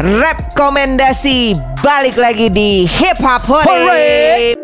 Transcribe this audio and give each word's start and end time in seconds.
rekomendasi 0.00 1.52
balik 1.84 2.16
lagi 2.16 2.48
di 2.48 2.88
Hip 2.88 3.20
Hop 3.20 3.44
Hore. 3.44 4.56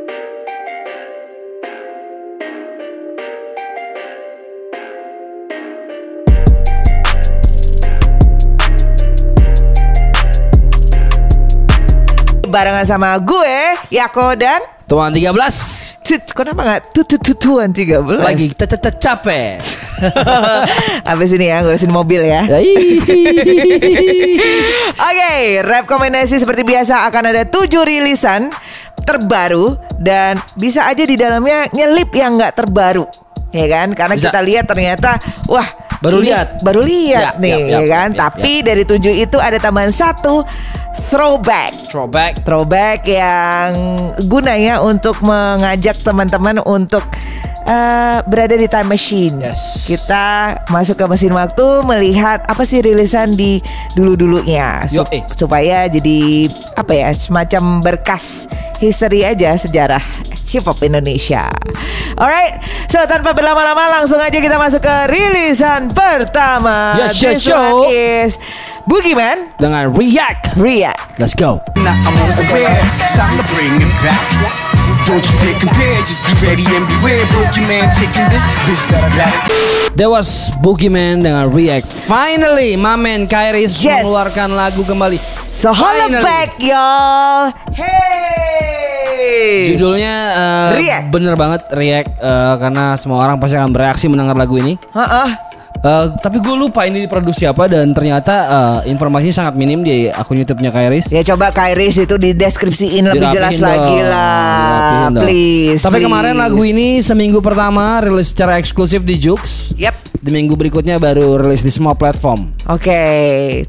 Barengan 12.49 12.89
sama 12.89 13.21
gue, 13.21 13.77
Yako 13.93 14.33
dan 14.41 14.65
Tuan 14.87 15.11
13 15.11 15.35
Tut, 16.07 16.23
kenapa 16.31 16.61
nggak 16.63 16.83
tutut 16.95 17.19
tutuan 17.19 17.75
13 17.75 18.07
Lagi 18.23 18.55
caca 18.55 18.79
capek 18.95 19.59
Habis 21.11 21.35
ini 21.35 21.51
ya 21.51 21.67
ngurusin 21.67 21.91
mobil 21.91 22.23
ya 22.23 22.47
Ya. 22.47 22.61
Oke, 24.97 25.35
rekomendasi 25.67 26.39
seperti 26.39 26.63
biasa 26.63 27.11
akan 27.11 27.35
ada 27.35 27.43
tujuh 27.49 27.83
rilisan 27.83 28.55
terbaru 29.07 29.79
dan 29.99 30.39
bisa 30.59 30.85
aja 30.91 31.07
di 31.07 31.15
dalamnya 31.15 31.71
nyelip 31.71 32.11
yang 32.13 32.37
nggak 32.37 32.59
terbaru, 32.59 33.07
ya 33.55 33.67
kan? 33.71 33.95
Karena 33.95 34.15
Bisa. 34.19 34.29
kita 34.29 34.41
lihat 34.43 34.65
ternyata, 34.67 35.17
wah 35.47 35.67
Baru 35.99 36.19
lihat. 36.19 36.61
baru 36.61 36.81
lihat 36.81 37.37
Ya, 37.37 37.41
nih, 37.41 37.51
ya, 37.51 37.59
ya, 37.59 37.79
ya, 37.79 37.81
kan? 37.87 38.09
ya, 38.11 38.19
Tapi 38.23 38.53
dari 38.61 38.83
tujuh 38.83 39.13
itu 39.13 39.37
ada 39.37 39.57
tambahan 39.57 39.89
satu 39.89 40.45
throwback. 41.09 41.73
Throwback 41.87 42.41
Throwback 42.43 43.05
yang 43.05 43.71
gunanya 44.23 44.81
untuk 44.81 45.21
mengajak 45.21 45.97
teman-teman 46.01 46.59
untuk 46.63 47.05
eh, 47.63 48.19
berada 48.25 48.55
di 48.55 48.65
time 48.65 48.89
machine. 48.89 49.37
Yes. 49.39 49.85
Kita 49.85 50.25
masuk 50.67 50.97
ke 50.97 51.07
mesin 51.07 51.33
waktu 51.33 51.65
melihat 51.83 52.43
apa 52.43 52.63
sih 52.63 52.79
rilisan 52.79 53.35
di 53.35 53.59
dulu-dulunya 53.93 54.87
Sup- 54.87 55.09
Yo, 55.09 55.13
eh. 55.13 55.23
supaya 55.33 55.87
jadi 55.87 56.47
apa 56.75 56.93
ya 56.93 57.09
semacam 57.11 57.81
berkas 57.81 58.47
history 58.77 59.23
aja 59.23 59.53
sejarah 59.53 60.03
hip 60.57 60.65
hop 60.65 60.81
Indonesia. 60.81 61.53
Alright, 62.17 62.65
so 62.89 63.05
tanpa 63.05 63.37
berlama-lama 63.37 64.01
langsung 64.01 64.17
aja 64.17 64.33
kita 64.33 64.57
masuk 64.57 64.81
ke 64.81 64.95
rilisan 65.07 65.93
pertama. 65.93 66.97
Yes, 66.97 67.21
yes, 67.21 67.45
This 67.45 67.53
yo. 67.53 67.61
one 67.61 67.93
is 67.93 68.31
Boogeyman 68.89 69.53
Dengan 69.61 69.93
React 69.93 70.57
React. 70.57 71.21
Let's 71.21 71.37
go 71.37 71.61
Now 71.77 71.93
I'm 71.93 72.17
aware, 72.41 72.81
time 73.13 73.37
to 73.37 73.45
bring 73.53 73.77
it 73.77 73.93
back. 74.01 74.25
Don't 75.05 75.23
you 75.23 75.37
dare 75.39 75.55
compare, 75.61 76.03
just 76.03 76.19
be 76.25 76.33
ready 76.43 76.65
and 76.67 76.83
beware. 76.89 77.23
Boogeyman 77.31 77.93
taking 77.95 78.27
this 78.33 78.43
business 78.65 79.05
back. 79.15 79.47
That 79.95 80.09
was 80.09 80.51
Boogeyman 80.59 81.21
dengan 81.21 81.53
React 81.53 81.85
Finally 81.85 82.75
my 82.75 82.97
man 82.97 83.29
Kairis 83.29 83.77
Yes. 83.79 84.03
mengeluarkan 84.03 84.53
lagu 84.53 84.83
kembali 84.83 85.21
So 85.53 85.71
holla 85.71 86.09
Finally. 86.09 86.25
back 86.25 86.51
y'all. 86.59 87.53
Hey. 87.71 88.66
Judulnya 89.67 90.15
eh, 90.33 90.69
React. 90.77 91.07
bener 91.11 91.35
banget 91.35 91.63
React 91.71 92.11
eh, 92.19 92.55
Karena 92.59 92.85
semua 92.95 93.25
orang 93.25 93.37
pasti 93.37 93.57
akan 93.57 93.71
bereaksi 93.73 94.07
mendengar 94.07 94.35
lagu 94.35 94.57
ini 94.57 94.75
Heeh. 94.93 95.29
Eh, 95.77 96.05
Tapi 96.19 96.41
gue 96.41 96.57
lupa 96.57 96.85
ini 96.85 97.05
diproduksi 97.05 97.45
apa 97.45 97.69
Dan 97.69 97.93
ternyata 97.93 98.35
eh, 98.85 98.91
informasinya 98.91 99.45
sangat 99.45 99.55
minim 99.55 99.81
di 99.81 100.09
akun 100.09 100.41
YouTube-nya 100.41 100.71
Kairis 100.71 101.11
Ya 101.11 101.21
coba 101.23 101.53
Kairis 101.53 102.01
itu 102.01 102.17
di 102.17 102.33
deskripsiin 102.33 103.05
lebih 103.07 103.29
Dirapihin 103.29 103.35
jelas 103.35 103.55
dong, 103.59 103.67
lagi 103.67 103.97
lah. 104.03 105.09
dong. 105.11 105.23
Please. 105.23 105.83
Tapi 105.83 105.99
please. 105.99 106.07
kemarin 106.07 106.35
lagu 106.37 106.63
ini 106.63 107.01
seminggu 107.01 107.39
pertama 107.41 107.99
rilis 108.01 108.31
secara 108.31 108.57
eksklusif 108.57 109.03
di 109.03 109.19
Jux. 109.19 109.73
Yep. 109.75 109.95
Di 110.17 110.31
minggu 110.33 110.55
berikutnya 110.59 110.99
baru 110.99 111.39
rilis 111.39 111.63
di 111.63 111.71
semua 111.71 111.95
platform. 111.95 112.51
Oke, 112.67 113.03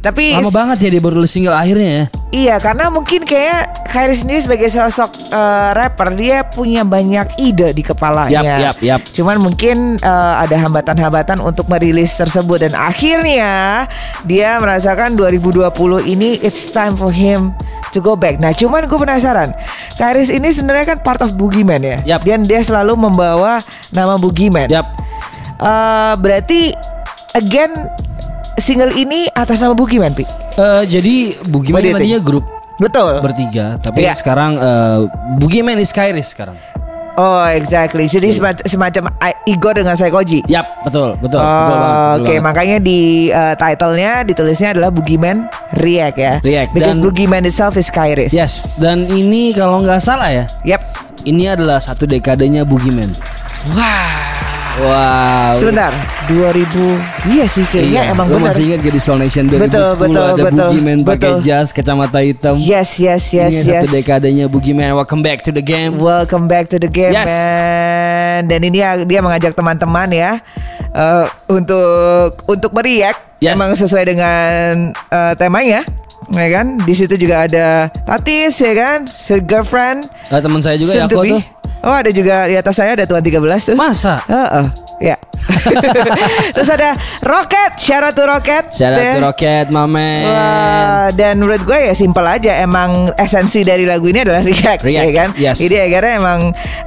tapi 0.01 0.33
Lama 0.33 0.49
banget 0.49 0.87
ya 0.87 0.89
dia 0.89 1.01
baru 1.01 1.21
rilis 1.21 1.29
single 1.29 1.53
akhirnya 1.53 1.89
ya. 1.89 2.05
Iya, 2.27 2.55
karena 2.59 2.89
mungkin 2.89 3.23
kayak 3.23 3.87
Kairis 3.87 4.25
sendiri 4.25 4.41
sebagai 4.41 4.69
sosok 4.69 5.09
eh, 5.31 5.69
rapper 5.73 6.13
dia 6.13 6.43
punya 6.45 6.81
banyak 6.83 7.39
ide 7.39 7.71
di 7.71 7.83
kepalanya. 7.85 8.41
Yap, 8.41 8.45
yap, 8.61 8.77
yap. 8.81 9.01
Cuman 9.13 9.37
mungkin 9.39 9.97
eh, 9.97 10.33
ada 10.37 10.55
hambatan-hambatan 10.57 11.39
untuk 11.39 11.69
merilis 11.69 11.96
tersebut 12.05 12.61
dan 12.61 12.77
akhirnya 12.77 13.85
dia 14.29 14.61
merasakan 14.61 15.17
2020 15.17 15.71
ini 16.05 16.37
it's 16.45 16.69
time 16.69 16.93
for 16.93 17.09
him 17.09 17.49
to 17.89 17.97
go 17.97 18.13
back. 18.13 18.37
Nah, 18.37 18.53
cuman 18.53 18.85
gue 18.85 18.99
penasaran, 18.99 19.55
Kairis 19.95 20.29
ini 20.29 20.51
sebenarnya 20.51 20.93
kan 20.93 20.97
part 21.01 21.23
of 21.23 21.33
Boogeyman 21.33 21.81
ya. 21.81 21.97
Yap. 22.05 22.21
Dan 22.27 22.45
dia 22.45 22.61
selalu 22.61 22.93
membawa 22.93 23.63
nama 23.89 24.19
Boogeyman. 24.19 24.69
Yap. 24.69 24.85
Eh, 25.57 26.13
berarti 26.21 26.75
again 27.33 27.73
single 28.61 28.93
ini 28.93 29.25
atas 29.33 29.57
nama 29.57 29.73
Boogeyman, 29.73 30.13
Pi. 30.13 30.27
Eh, 30.57 30.83
jadi 30.85 31.15
Boogeyman 31.49 31.81
tadinya 31.81 32.19
grup 32.21 32.45
Betul. 32.77 33.23
bertiga, 33.25 33.81
tapi 33.81 34.05
Iya. 34.05 34.13
sekarang 34.13 34.59
eh, 34.59 34.99
Boogeyman 35.41 35.81
is 35.81 35.89
Kairis 35.89 36.35
sekarang. 36.35 36.57
Oh, 37.17 37.41
exactly. 37.43 38.05
Jadi 38.05 38.29
sema- 38.29 38.53
semacam 38.61 39.09
I- 39.17 39.33
Igor 39.47 39.73
dengan 39.73 39.93
Saikoji. 39.93 40.45
Yap, 40.45 40.85
betul, 40.85 41.17
betul, 41.17 41.37
Oh, 41.37 41.49
betul 41.49 41.77
Oke, 41.81 42.21
banget. 42.29 42.41
makanya 42.41 42.77
di 42.77 42.99
uh, 43.27 43.53
title-nya 43.53 44.21
ditulisnya 44.21 44.69
adalah 44.71 44.93
Boogeyman 44.93 45.49
React 45.75 46.15
ya. 46.15 46.33
React, 46.39 46.69
Because 46.71 46.93
dan- 46.93 47.01
Boogeyman 47.01 47.43
itself 47.43 47.73
is 47.73 47.89
Kairis. 47.89 48.29
Yes, 48.29 48.77
dan 48.77 49.05
ini 49.07 49.49
kalau 49.51 49.81
nggak 49.81 49.97
salah 49.97 50.29
ya, 50.29 50.45
Yep. 50.63 50.81
ini 51.25 51.49
adalah 51.49 51.81
satu 51.81 52.05
dekadenya 52.05 52.61
Boogeyman. 52.61 53.09
Wah. 53.73 53.81
Wow. 53.81 54.56
Sebentar, 55.57 55.89
2000. 56.29 57.01
Iya 57.25 57.45
sih 57.49 57.65
kayaknya 57.65 57.89
Iya, 57.89 58.13
emang 58.13 58.29
lo 58.29 58.37
benar. 58.37 58.53
masih 58.53 58.63
ingat 58.69 58.79
di 58.85 59.01
Soul 59.01 59.17
Nation 59.17 59.49
2010 59.49 59.57
Betul, 59.65 59.89
betul, 59.97 60.21
ada 60.21 60.33
betul, 60.37 60.53
Boogeyman 60.53 60.97
pakai 61.01 61.31
jas, 61.41 61.73
kacamata 61.73 62.19
hitam. 62.21 62.55
Yes, 62.55 63.01
yes, 63.01 63.33
yes, 63.33 63.49
Ini 63.49 63.65
yes. 63.65 63.83
satu 63.83 63.97
dekadenya 63.97 64.45
Boogeyman. 64.45 64.93
Welcome 64.93 65.25
back 65.25 65.41
to 65.41 65.51
the 65.51 65.65
game. 65.65 65.97
Welcome 65.97 66.45
back 66.45 66.69
to 66.69 66.77
the 66.77 66.85
game, 66.85 67.09
Yes. 67.09 67.25
man. 67.25 68.45
Dan 68.45 68.59
ini 68.63 68.77
ya- 68.77 69.01
dia 69.01 69.19
mengajak 69.19 69.57
teman-teman 69.57 70.13
ya 70.13 70.31
eh, 70.93 71.25
untuk 71.47 72.37
untuk 72.45 72.69
meriak. 72.71 73.17
Yes. 73.37 73.57
Emang 73.57 73.73
sesuai 73.73 74.05
dengan 74.07 74.93
eh, 74.93 75.33
temanya, 75.33 75.81
ya 76.29 76.47
kan? 76.53 76.77
Di 76.79 76.93
situ 76.93 77.17
juga 77.17 77.49
ada 77.49 77.89
Tatis, 78.05 78.61
ya 78.61 78.73
kan? 78.73 79.09
Sir 79.09 79.41
girlfriend. 79.41 80.05
Ah, 80.29 80.37
teman 80.37 80.61
saya 80.61 80.77
juga 80.77 80.93
soon 80.93 81.01
ya 81.01 81.09
aku 81.09 81.21
tuh. 81.33 81.41
Oh 81.85 81.93
ada 81.93 82.09
juga 82.09 82.49
di 82.49 82.55
atas 82.57 82.75
saya 82.77 82.97
ada 82.97 83.05
tuan 83.05 83.21
13 83.21 83.73
tuh. 83.73 83.75
Masa? 83.77 84.21
Heeh, 84.25 84.65
ya. 85.13 85.17
Terus 86.55 86.69
ada 86.73 86.97
Rocket, 87.23 87.71
Rocket. 87.77 87.77
Shout 87.77 88.03
out 88.03 88.13
to 88.17 88.23
Deh. 88.97 89.17
Rocket, 89.21 89.65
my 89.69 89.85
man. 89.85 90.23
Wah, 90.25 91.07
dan 91.13 91.37
menurut 91.39 91.61
gue 91.63 91.77
ya 91.77 91.93
simpel 91.93 92.25
aja 92.25 92.57
emang 92.59 93.13
esensi 93.15 93.61
dari 93.61 93.85
lagu 93.85 94.09
ini 94.09 94.25
adalah 94.25 94.41
react, 94.41 94.81
React, 94.83 95.07
ya 95.07 95.13
kan? 95.13 95.29
yes. 95.37 95.57
Jadi 95.61 95.75
akhirnya 95.77 96.13
emang 96.17 96.39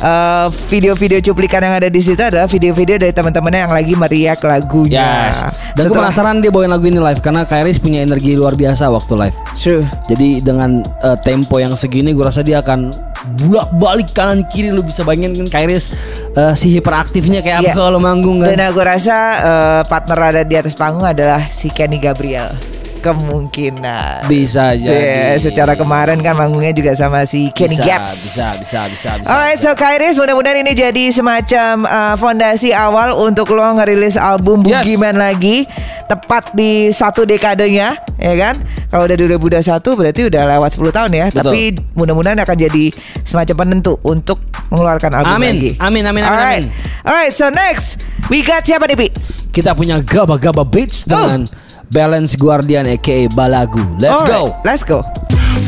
uh, 0.03 0.47
video-video 0.69 1.19
cuplikan 1.23 1.63
yang 1.63 1.75
ada 1.79 1.89
di 1.89 2.01
situ 2.03 2.21
adalah 2.21 2.51
video-video 2.51 2.99
dari 2.99 3.15
teman-temannya 3.15 3.61
yang 3.69 3.75
lagi 3.75 3.95
meriak 3.95 4.41
lagunya. 4.43 5.31
Yes. 5.31 5.47
Dan 5.79 5.87
gue 5.89 5.95
Setelah- 5.95 6.11
penasaran 6.11 6.37
dia 6.43 6.51
bawain 6.51 6.71
lagu 6.73 6.87
ini 6.91 6.99
live 6.99 7.21
karena 7.23 7.47
Kairis 7.47 7.79
punya 7.79 8.03
energi 8.03 8.35
luar 8.35 8.59
biasa 8.59 8.91
waktu 8.91 9.15
live. 9.15 9.37
True. 9.55 9.85
Jadi 10.11 10.43
dengan 10.43 10.83
eh, 10.83 11.17
tempo 11.23 11.57
yang 11.63 11.79
segini 11.79 12.11
gue 12.13 12.25
rasa 12.27 12.43
dia 12.43 12.59
akan 12.61 13.10
bulak 13.37 13.69
balik 13.77 14.11
kanan 14.13 14.47
kiri 14.49 14.71
lu 14.71 14.81
bisa 14.81 15.03
bayangin 15.03 15.37
kan 15.45 15.61
Kairis 15.61 15.93
eh, 16.33 16.55
si 16.55 16.73
hiperaktifnya 16.73 17.41
kayak 17.41 17.59
Iya. 17.61 17.73
apa 17.73 17.79
kalau 17.79 18.01
manggung 18.01 18.41
kan. 18.41 18.55
Dan 18.55 18.73
aku 18.73 18.81
rasa 18.81 19.17
uh, 19.41 19.81
partner 19.85 20.19
ada 20.33 20.43
di 20.47 20.55
atas 20.57 20.73
panggung 20.73 21.05
adalah 21.05 21.45
si 21.47 21.69
Kenny 21.69 21.99
Gabriel. 21.99 22.55
Kemungkinan. 23.01 24.29
Bisa 24.29 24.77
jadi. 24.77 24.93
Yeah, 24.93 25.41
secara 25.41 25.75
kemarin 25.75 26.21
kan 26.21 26.37
manggungnya 26.37 26.77
juga 26.77 26.93
sama 26.93 27.25
si 27.25 27.49
Kenny 27.51 27.81
bisa, 27.81 27.85
Gaps. 27.85 28.13
Bisa, 28.13 28.49
bisa, 28.61 28.81
bisa, 28.87 29.11
bisa. 29.19 29.29
Alright, 29.33 29.57
bisa. 29.57 29.73
so 29.73 29.79
Kairis 29.79 30.21
mudah-mudahan 30.21 30.61
ini 30.61 30.73
jadi 30.77 31.05
semacam 31.09 31.89
uh, 31.89 32.15
fondasi 32.15 32.71
awal 32.71 33.17
untuk 33.17 33.51
lo 33.53 33.65
ngerilis 33.77 34.21
album 34.21 34.61
Yes. 34.61 34.85
Boogeyman 34.85 35.17
lagi 35.17 35.65
tepat 36.05 36.53
di 36.53 36.93
satu 36.93 37.25
dekadenya, 37.25 37.97
ya 38.19 38.35
kan? 38.37 38.61
Kalau 38.91 39.07
udah 39.07 39.17
2021 39.17 39.63
berarti 39.81 40.21
udah 40.29 40.43
lewat 40.59 40.71
10 40.77 40.91
tahun 40.93 41.11
ya. 41.11 41.27
Betul. 41.31 41.39
Tapi 41.41 41.61
mudah-mudahan 41.97 42.39
akan 42.43 42.57
jadi 42.59 42.85
semacam 43.25 43.55
penentu 43.67 43.97
untuk 44.05 44.43
mengeluarkan 44.69 45.11
album 45.17 45.39
Amin. 45.41 45.55
lagi. 45.57 45.71
Amin, 45.81 46.05
amin, 46.05 46.23
amin, 46.23 46.23
Alright. 46.27 46.65
amin. 46.67 47.07
Alright, 47.07 47.33
so 47.33 47.49
next 47.49 48.03
we 48.29 48.45
got 48.45 48.63
siapa 48.63 48.85
nih, 48.85 48.97
Pi? 48.99 49.09
Kita 49.51 49.75
punya 49.75 49.99
Gaba 50.03 50.39
Gaba 50.39 50.63
Beats 50.63 51.07
dengan 51.07 51.47
Balance 51.91 52.39
Guardian 52.39 52.87
aka 52.87 53.27
Balagu. 53.35 53.83
Let's 53.99 54.23
Alright, 54.23 54.31
go. 54.31 54.63
Let's 54.63 54.87
go. 54.87 55.03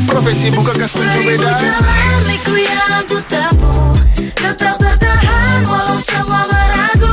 Profesi 0.07 0.47
bukankah 0.55 0.87
setuju 0.87 1.19
beda? 1.19 1.51
Liku 2.23 2.55
yang 2.55 3.03
ku 3.03 3.19
tempuh 3.27 3.91
Tetap 4.31 4.79
bertahan 4.79 5.67
walau 5.67 5.99
semua 5.99 6.47
beragu 6.47 7.11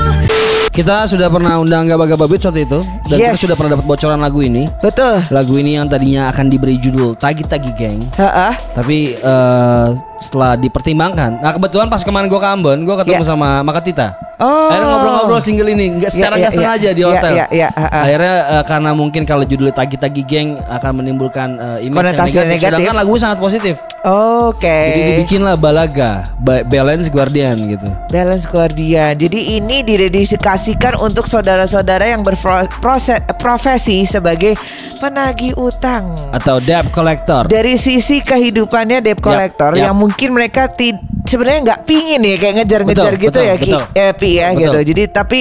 Kita 0.70 1.10
sudah 1.10 1.26
pernah 1.26 1.58
undang 1.58 1.90
Gaba 1.90 2.06
Gaba 2.06 2.30
Beats 2.30 2.46
waktu 2.46 2.62
itu 2.62 2.78
dan 3.10 3.18
Yes. 3.18 3.34
kita 3.34 3.50
sudah 3.50 3.56
pernah 3.58 3.70
dapat 3.74 3.86
bocoran 3.90 4.20
lagu 4.22 4.38
ini. 4.38 4.70
Betul. 4.78 5.26
Lagu 5.34 5.58
ini 5.58 5.74
yang 5.74 5.90
tadinya 5.90 6.30
akan 6.30 6.46
diberi 6.46 6.78
judul 6.78 7.18
Tagi 7.18 7.42
Tagi 7.42 7.74
Gang. 7.74 7.98
Heeh. 8.14 8.54
Tapi 8.78 9.18
eh, 9.18 9.86
setelah 10.20 10.54
dipertimbangkan. 10.54 11.40
Nah 11.40 11.56
kebetulan 11.56 11.88
pas 11.88 12.04
kemarin 12.04 12.28
gue 12.28 12.36
ke 12.36 12.46
Ambon, 12.46 12.78
gue 12.84 12.96
ketemu 13.00 13.24
Ya. 13.24 13.28
sama 13.28 13.64
Makatita. 13.64 14.14
Oh. 14.40 14.72
Akhirnya 14.72 14.88
ngobrol-ngobrol 14.88 15.36
single 15.36 15.68
ini, 15.68 16.00
nggak 16.00 16.12
secara 16.12 16.36
Ya, 16.36 16.40
nggak 16.40 16.52
ya, 16.52 16.56
sengaja 16.56 16.88
ya. 16.88 16.92
di 16.92 17.02
Ya, 17.02 17.08
hotel. 17.12 17.32
ya, 17.36 17.46
ya, 17.52 17.68
ah, 17.70 17.84
ah. 17.84 18.02
Akhirnya 18.08 18.34
eh, 18.40 18.64
karena 18.64 18.90
mungkin 18.96 19.22
kalau 19.24 19.44
judulnya 19.44 19.76
tagi-tagi 19.76 20.22
geng 20.24 20.56
akan 20.64 20.92
menimbulkan 20.96 21.48
eh, 21.60 21.84
image 21.84 21.96
Konotasi 22.00 22.16
yang 22.16 22.48
negatif, 22.48 22.48
negatif. 22.48 22.64
sedangkan 22.64 22.94
lagunya 22.96 23.20
sangat 23.20 23.38
positif. 23.38 23.74
Oke. 24.00 24.64
Jadi 24.88 25.00
dibikinlah 25.12 25.60
Balaga, 25.60 26.32
Ba- 26.40 26.64
Balance 26.64 27.12
Guardian 27.12 27.56
gitu. 27.68 27.84
Balance 28.08 28.48
Guardian. 28.48 29.12
Jadi 29.12 29.60
ini 29.60 29.84
didedikasikan 29.84 30.96
untuk 30.96 31.28
saudara-saudara 31.28 32.08
yang 32.08 32.24
berprofesi 32.24 34.08
sebagai 34.08 34.56
penagih 34.96 35.52
utang. 35.60 36.16
Atau 36.32 36.64
debt 36.64 36.88
collector. 36.88 37.44
Dari 37.44 37.76
sisi 37.76 38.24
kehidupannya 38.24 39.04
debt 39.04 39.20
collector 39.20 39.76
yap. 39.76 39.92
yang 39.92 39.96
mungkin 40.00 40.09
mereka 40.28 40.66
ti- 40.66 40.96
sebenarnya 41.22 41.60
nggak 41.62 41.80
pingin 41.84 42.20
ya 42.20 42.36
kayak 42.36 42.54
ngejar-ngejar 42.58 43.12
gitu 43.14 43.30
betul, 43.30 43.44
ya 43.44 43.54
Ki, 43.54 43.70
betul. 43.70 43.82
eh, 43.94 44.12
Pi 44.12 44.28
ya 44.34 44.46
Betul. 44.48 44.60
gitu. 44.60 44.78
Jadi 44.90 45.02
tapi 45.06 45.40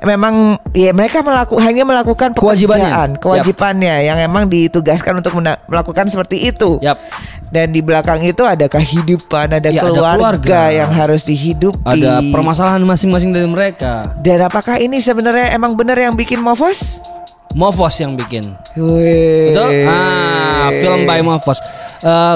memang 0.00 0.34
ya 0.70 0.90
mereka 0.90 1.20
melaku, 1.20 1.56
hanya 1.56 1.82
melakukan 1.82 2.32
Kewajibannya. 2.32 2.84
pekerjaan, 2.84 3.10
kewajibannya 3.16 3.94
yang 4.04 4.18
emang 4.18 4.44
ditugaskan 4.46 5.16
untuk 5.16 5.32
melakukan 5.66 6.04
seperti 6.06 6.44
itu. 6.46 6.76
Yap. 6.78 7.00
Dan 7.48 7.72
di 7.72 7.80
belakang 7.80 8.20
itu 8.20 8.44
ada 8.44 8.68
kehidupan, 8.68 9.50
ada, 9.52 9.66
Ya, 9.66 9.80
ada 9.80 9.90
keluarga, 9.90 10.14
keluarga. 10.38 10.60
yang 10.70 10.90
harus 10.92 11.24
dihidupi. 11.24 11.82
Ada 11.82 12.22
permasalahan 12.28 12.78
masing-masing 12.80 13.32
dari 13.32 13.48
mereka. 13.48 14.06
Dan 14.16 14.38
apakah 14.40 14.76
ini 14.76 15.00
sebenarnya 15.00 15.50
emang 15.50 15.74
benar 15.74 15.96
yang 15.96 16.14
bikin 16.14 16.38
Mofos? 16.38 17.02
Mofos 17.50 17.98
yang 17.98 18.14
bikin. 18.14 18.54
Wih. 18.76 19.50
Betul? 19.50 19.82
Ah, 19.82 20.70
film 20.70 21.02
by 21.02 21.18
Mofos. 21.20 21.58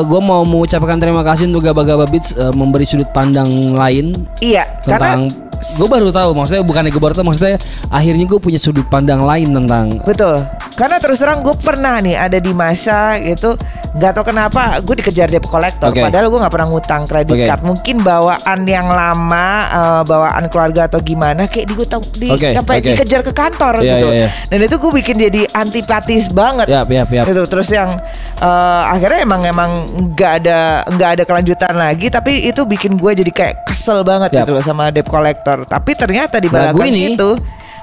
Gue 0.05 0.21
mau 0.21 0.45
mengucapkan 0.45 1.01
terima 1.01 1.25
kasih 1.25 1.49
untuk 1.49 1.65
Gaba 1.65 1.83
Gaba 1.83 2.05
Beats 2.05 2.37
eh, 2.37 2.53
memberi 2.53 2.85
sudut 2.85 3.09
pandang 3.11 3.73
lain 3.73 4.13
Iya, 4.45 4.69
karena 4.85 5.17
tentang 5.17 5.23
gue 5.65 5.89
baru 5.89 6.13
tahu 6.13 6.31
maksudnya 6.37 6.61
bukannya 6.61 6.91
gue 6.93 7.03
baru 7.03 7.15
tahu 7.17 7.25
maksudnya 7.25 7.57
akhirnya 7.89 8.29
gue 8.29 8.37
punya 8.37 8.61
sudut 8.61 8.85
pandang 8.93 9.25
lain 9.25 9.49
tentang 9.57 10.05
Betul. 10.05 10.45
Karena 10.75 10.99
terus 10.99 11.23
terang 11.23 11.41
gue 11.41 11.55
pernah 11.57 12.03
nih 12.03 12.19
ada 12.19 12.39
di 12.43 12.53
masa 12.53 13.17
gitu 13.23 13.55
nggak 13.95 14.11
tahu 14.11 14.35
kenapa 14.35 14.83
gue 14.83 14.95
dikejar 14.99 15.31
debt 15.31 15.47
collector. 15.47 15.95
Oke. 15.95 16.03
Padahal 16.03 16.27
gue 16.27 16.41
nggak 16.43 16.51
pernah 16.51 16.67
ngutang 16.67 17.03
kredit 17.07 17.39
Oke. 17.39 17.47
card. 17.47 17.63
Mungkin 17.63 17.97
bawaan 18.03 18.67
yang 18.67 18.91
lama, 18.91 19.47
eh, 19.71 20.03
bawaan 20.03 20.45
keluarga 20.51 20.91
atau 20.91 20.99
gimana 20.99 21.47
kayak 21.47 21.71
digutang 21.71 22.03
di 22.19 22.27
Oke, 22.27 22.51
sampai 22.59 22.83
oke. 22.83 22.91
dikejar 22.91 23.23
ke 23.23 23.31
kantor 23.31 23.79
Iya, 23.79 23.95
gitu. 23.95 24.09
iya, 24.11 24.19
iya. 24.27 24.29
Dan 24.51 24.59
itu 24.67 24.75
gue 24.83 24.93
bikin 24.99 25.17
jadi 25.31 25.43
antipatis 25.55 26.27
banget. 26.35 26.67
Yap, 26.67 26.91
yap, 26.91 27.07
yap. 27.15 27.25
Gitu. 27.31 27.43
Terus 27.47 27.69
yang 27.71 27.95
eh, 28.43 28.83
akhirnya 28.91 29.23
emang 29.23 29.47
emang 29.55 29.87
nggak 30.13 30.33
ada 30.43 30.83
nggak 30.91 31.11
ada 31.15 31.23
kelanjutan 31.23 31.75
lagi. 31.79 32.11
Tapi 32.11 32.51
itu 32.51 32.67
bikin 32.67 32.99
gue 32.99 33.13
jadi 33.15 33.31
kayak 33.31 33.55
kesel 33.71 34.03
banget 34.03 34.35
Yap. 34.35 34.43
gitu 34.43 34.59
loh 34.59 34.65
sama 34.67 34.91
debt 34.91 35.07
collector. 35.07 35.63
Tapi 35.63 35.95
ternyata 35.95 36.43
di 36.43 36.51
belakang 36.51 36.91
ini- 36.91 37.15
itu 37.15 37.39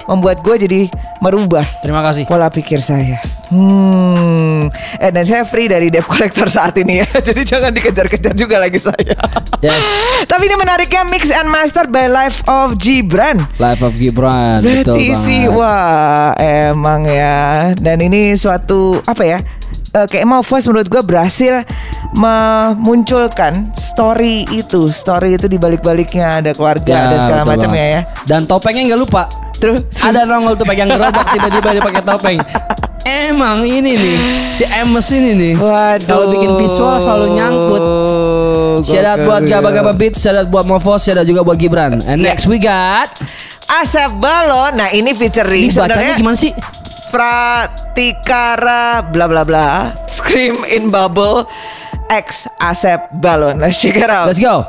membuat 0.09 0.41
gue 0.41 0.55
jadi 0.67 0.81
merubah 1.21 1.63
terima 1.79 2.01
kasih 2.01 2.25
pola 2.25 2.49
pikir 2.51 2.81
saya. 2.83 3.21
Hmm. 3.47 4.71
Eh 4.99 5.11
dan 5.11 5.27
saya 5.27 5.43
free 5.43 5.67
dari 5.67 5.87
debt 5.87 6.07
collector 6.07 6.47
saat 6.47 6.75
ini 6.79 7.03
ya. 7.03 7.07
Jadi 7.27 7.43
jangan 7.43 7.75
dikejar-kejar 7.75 8.31
juga 8.31 8.55
lagi 8.63 8.79
saya. 8.79 9.15
Yes. 9.59 9.83
Tapi 10.31 10.47
ini 10.47 10.55
menariknya 10.55 11.03
mix 11.03 11.27
and 11.27 11.51
master 11.51 11.83
by 11.91 12.07
Life 12.07 12.39
of 12.47 12.79
Gibran. 12.79 13.43
Life 13.59 13.83
of 13.83 13.99
Gibran 13.99 14.63
Berarti 14.63 15.11
sih 15.19 15.51
wah 15.51 16.31
emang 16.39 17.03
ya. 17.03 17.75
Dan 17.75 17.99
ini 17.99 18.31
suatu 18.39 19.03
apa 19.03 19.23
ya? 19.27 19.39
Eh, 19.95 20.07
kayak 20.07 20.25
Mofos 20.27 20.63
menurut 20.67 20.87
gue 20.87 21.01
berhasil 21.03 21.63
memunculkan 22.11 23.71
story 23.79 24.43
itu, 24.51 24.91
story 24.91 25.39
itu 25.39 25.47
di 25.47 25.55
balik-baliknya 25.55 26.43
ada 26.43 26.51
keluarga 26.51 27.07
ada 27.07 27.17
segala 27.23 27.41
betul 27.43 27.53
macam 27.55 27.69
ya 27.75 27.85
ya. 27.87 28.01
dan 28.27 28.43
topengnya 28.47 28.93
nggak 28.93 29.01
lupa 29.01 29.23
Terus 29.61 29.85
ada 30.01 30.25
nongol 30.25 30.57
tuh 30.57 30.65
pegang 30.65 30.89
gerobak 30.89 31.21
tiba-tiba 31.37 31.69
dia 31.77 31.83
pakai 31.85 32.01
topeng 32.01 32.39
emang 33.05 33.61
ini 33.61 33.93
nih 33.93 34.17
si 34.57 34.65
Amos 34.65 35.05
ini 35.13 35.37
nih 35.37 35.53
Waduh. 35.53 36.07
kalau 36.09 36.25
bikin 36.33 36.51
visual 36.57 36.97
selalu 36.97 37.37
nyangkut 37.37 37.83
out 38.81 39.19
buat 39.21 39.41
Gaba 39.45 39.69
Gaba 39.69 39.93
Beats, 39.93 40.25
shout 40.25 40.33
out 40.33 40.49
buat 40.49 40.65
Mofos, 40.65 41.05
out 41.05 41.27
juga 41.27 41.45
buat 41.45 41.57
Gibran. 41.57 42.01
And 42.01 42.25
Ya. 42.25 42.33
next 42.33 42.49
we 42.49 42.57
got 42.57 43.13
Asep 43.69 44.17
Balon. 44.17 44.75
Nah, 44.75 44.89
ini 44.91 45.13
featuring 45.13 45.69
Ini 45.69 45.75
bacanya 45.77 46.13
gimana 46.17 46.35
sih? 46.35 46.51
Pratikara 47.11 49.03
bla 49.11 49.27
bla 49.27 49.43
bla. 49.43 49.91
Scream 50.07 50.63
in 50.63 50.87
Bubble 50.87 51.43
X 52.07 52.47
Asep 52.55 53.11
Balon. 53.19 53.59
Let's 53.59 53.83
check 53.83 53.99
it 53.99 54.07
out. 54.07 54.31
Let's 54.31 54.39
go. 54.39 54.63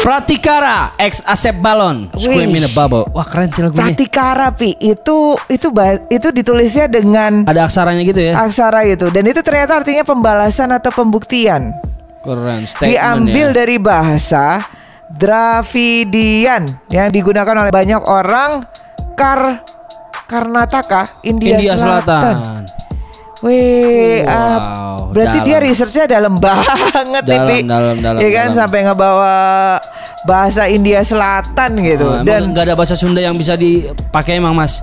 Pratikara 0.00 0.96
X 0.96 1.20
Asep 1.28 1.60
Balon. 1.60 2.08
Scream 2.16 2.48
in 2.56 2.64
a 2.64 2.72
Bubble. 2.72 3.04
Wah 3.12 3.28
keren 3.28 3.52
sih 3.52 3.60
lagunya. 3.60 3.92
Pratikara 3.92 4.52
Pi 4.52 4.76
Itu 4.80 5.36
itu 5.52 5.68
itu 6.12 6.28
ditulisnya 6.28 6.88
dengan 6.92 7.44
Ada 7.48 7.68
aksaranya 7.68 8.04
gitu 8.04 8.20
ya? 8.20 8.36
aksara 8.36 8.84
itu 8.84 9.08
Dan 9.08 9.24
itu 9.24 9.40
ternyata 9.40 9.80
artinya 9.80 10.04
pembalasan 10.04 10.76
atau 10.76 10.92
pembuktian 10.92 11.93
Keren 12.24 12.64
statement 12.64 12.88
Diambil 12.90 13.46
ya 13.46 13.54
dari 13.54 13.76
bahasa 13.76 14.64
Dravidian 15.12 16.62
Yang 16.88 17.08
digunakan 17.12 17.54
oleh 17.54 17.70
banyak 17.70 18.02
orang 18.02 18.64
Kar 19.14 19.60
Karnataka 20.24 21.20
India, 21.22 21.54
India 21.54 21.76
Selatan. 21.76 22.34
Selatan 22.34 22.62
Wih, 23.44 24.24
Wow, 24.24 24.32
ah, 24.32 24.58
berarti 25.12 25.38
dalam. 25.38 25.46
dia 25.46 25.58
researchnya 25.60 26.04
dalam 26.08 26.40
banget 26.40 27.22
nih, 27.22 27.36
Dalam, 27.36 27.44
Pi. 27.46 27.58
dalam, 27.62 27.96
dalam, 28.00 28.18
Iya 28.18 28.30
kan 28.32 28.48
dalam. 28.48 28.56
sampai 28.56 28.78
ngebawa 28.82 29.34
bahasa 30.24 30.64
India 30.64 31.04
Selatan 31.04 31.76
gitu. 31.78 32.08
Emang 32.08 32.24
Dan 32.24 32.40
nggak 32.50 32.64
ada 32.64 32.74
bahasa 32.74 32.96
Sunda 32.96 33.20
yang 33.20 33.36
bisa 33.36 33.52
dipakai 33.54 34.40
emang 34.40 34.56
mas 34.56 34.80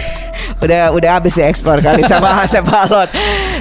udah 0.64 0.90
udah 0.90 1.10
habis 1.12 1.36
ya 1.36 1.46
ekspor 1.46 1.76
kali 1.78 2.00
sama 2.02 2.32
Asep 2.42 2.64
Balon. 2.64 3.04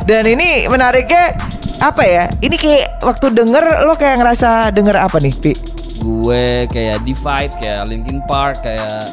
Dan 0.03 0.23
ini 0.25 0.65
menariknya 0.65 1.35
apa 1.79 2.03
ya? 2.03 2.27
Ini 2.39 2.55
kayak 2.55 3.01
waktu 3.01 3.31
denger 3.31 3.87
lo 3.87 3.95
kayak 3.95 4.19
ngerasa 4.19 4.69
denger 4.71 4.95
apa 4.99 5.17
nih, 5.19 5.33
Pi? 5.35 5.53
Gue 5.99 6.63
kayak 6.71 7.03
Divide 7.03 7.53
Kayak 7.59 7.91
Linkin 7.91 8.23
Park 8.23 8.63
Kayak 8.63 9.11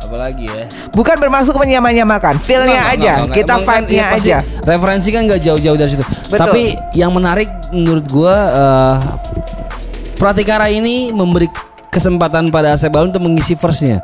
Apa 0.00 0.16
lagi 0.16 0.48
ya 0.48 0.64
Bukan 0.96 1.16
bermaksud 1.20 1.52
menyamakan, 1.60 2.40
feel-nya 2.40 2.88
aja. 2.88 2.96
enggak, 2.96 3.16
enggak. 3.28 3.36
Kita 3.36 3.52
Emang 3.52 3.64
kan, 3.68 3.80
vibe-nya 3.84 4.04
pasti 4.08 4.30
aja. 4.32 4.38
Referensi 4.64 5.08
kan 5.12 5.20
gak 5.28 5.40
jauh-jauh 5.44 5.76
dari 5.76 5.90
situ. 5.92 6.04
Betul. 6.32 6.40
Tapi 6.40 6.62
yang 6.96 7.12
menarik 7.12 7.48
menurut 7.68 8.04
gua 8.08 8.32
eh, 8.32 8.96
Pratikara 10.16 10.72
ini 10.72 11.12
memberi 11.12 11.50
kesempatan 11.92 12.48
pada 12.48 12.72
Asep 12.78 12.88
Balon 12.88 13.12
untuk 13.12 13.20
mengisi 13.20 13.52
verse-nya. 13.52 14.00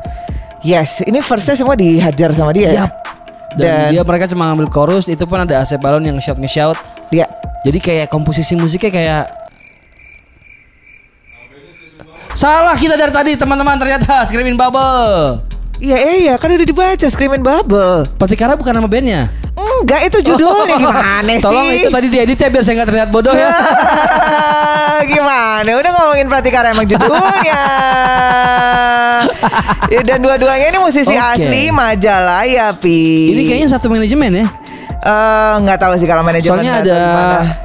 Yes, 0.60 1.00
ini 1.08 1.24
first-nya 1.24 1.56
semua 1.56 1.72
dihajar 1.78 2.28
sama 2.36 2.52
dia. 2.52 2.76
Yap. 2.76 2.92
Dan, 3.56 3.88
Dan- 3.88 3.90
dia 3.96 4.02
mereka 4.04 4.28
cuma 4.28 4.52
ngambil 4.52 4.68
chorus 4.68 5.08
itu 5.08 5.24
pun 5.24 5.40
ada 5.40 5.62
Asep 5.64 5.80
Balon 5.80 6.04
yang 6.04 6.18
shout 6.20 6.36
nge-shout. 6.36 6.76
Dia 7.08 7.24
Jadi 7.60 7.78
kayak 7.78 8.06
komposisi 8.08 8.56
musiknya 8.56 8.90
kayak 8.90 9.24
Salah 12.30 12.78
kita 12.78 12.94
dari 12.94 13.10
tadi 13.10 13.32
teman-teman 13.34 13.74
ternyata 13.74 14.22
Screaming 14.22 14.54
Bubble. 14.54 15.42
Iya, 15.82 15.98
iya, 16.14 16.34
kan 16.38 16.52
udah 16.52 16.62
dibaca 16.62 17.06
Screaming 17.10 17.42
Bubble. 17.42 18.06
Pratikara 18.16 18.54
bukan 18.54 18.70
nama 18.70 18.86
bandnya. 18.86 19.28
Enggak, 19.60 20.08
itu 20.08 20.32
judulnya 20.32 20.76
gimana 20.80 21.32
sih? 21.36 21.42
Tolong 21.42 21.68
itu 21.74 21.88
tadi 21.90 22.06
diedit 22.08 22.38
ya 22.38 22.48
biar 22.48 22.62
saya 22.64 22.74
nggak 22.80 22.88
terlihat 22.94 23.08
bodoh 23.12 23.34
ya. 23.34 23.50
Gimana? 25.10 25.68
Udah 25.68 25.90
ngomongin 26.00 26.26
Pratikara 26.30 26.72
emang 26.72 26.86
judulnya. 26.88 27.60
Ya, 29.90 30.06
dan 30.06 30.22
dua-duanya 30.22 30.70
ini 30.70 30.78
musisi 30.78 31.12
Oke. 31.12 31.42
asli 31.42 31.68
Majalaya, 31.74 32.70
Pi. 32.72 33.34
Ini 33.34 33.42
kayaknya 33.42 33.68
satu 33.74 33.90
manajemen 33.90 34.32
ya. 34.32 34.46
Eh, 35.00 35.54
nggak 35.64 35.78
tahu 35.80 35.96
sih 35.96 36.04
kalau 36.04 36.20
manajemen 36.20 36.60
Soalnya 36.60 36.84
ada 36.84 36.98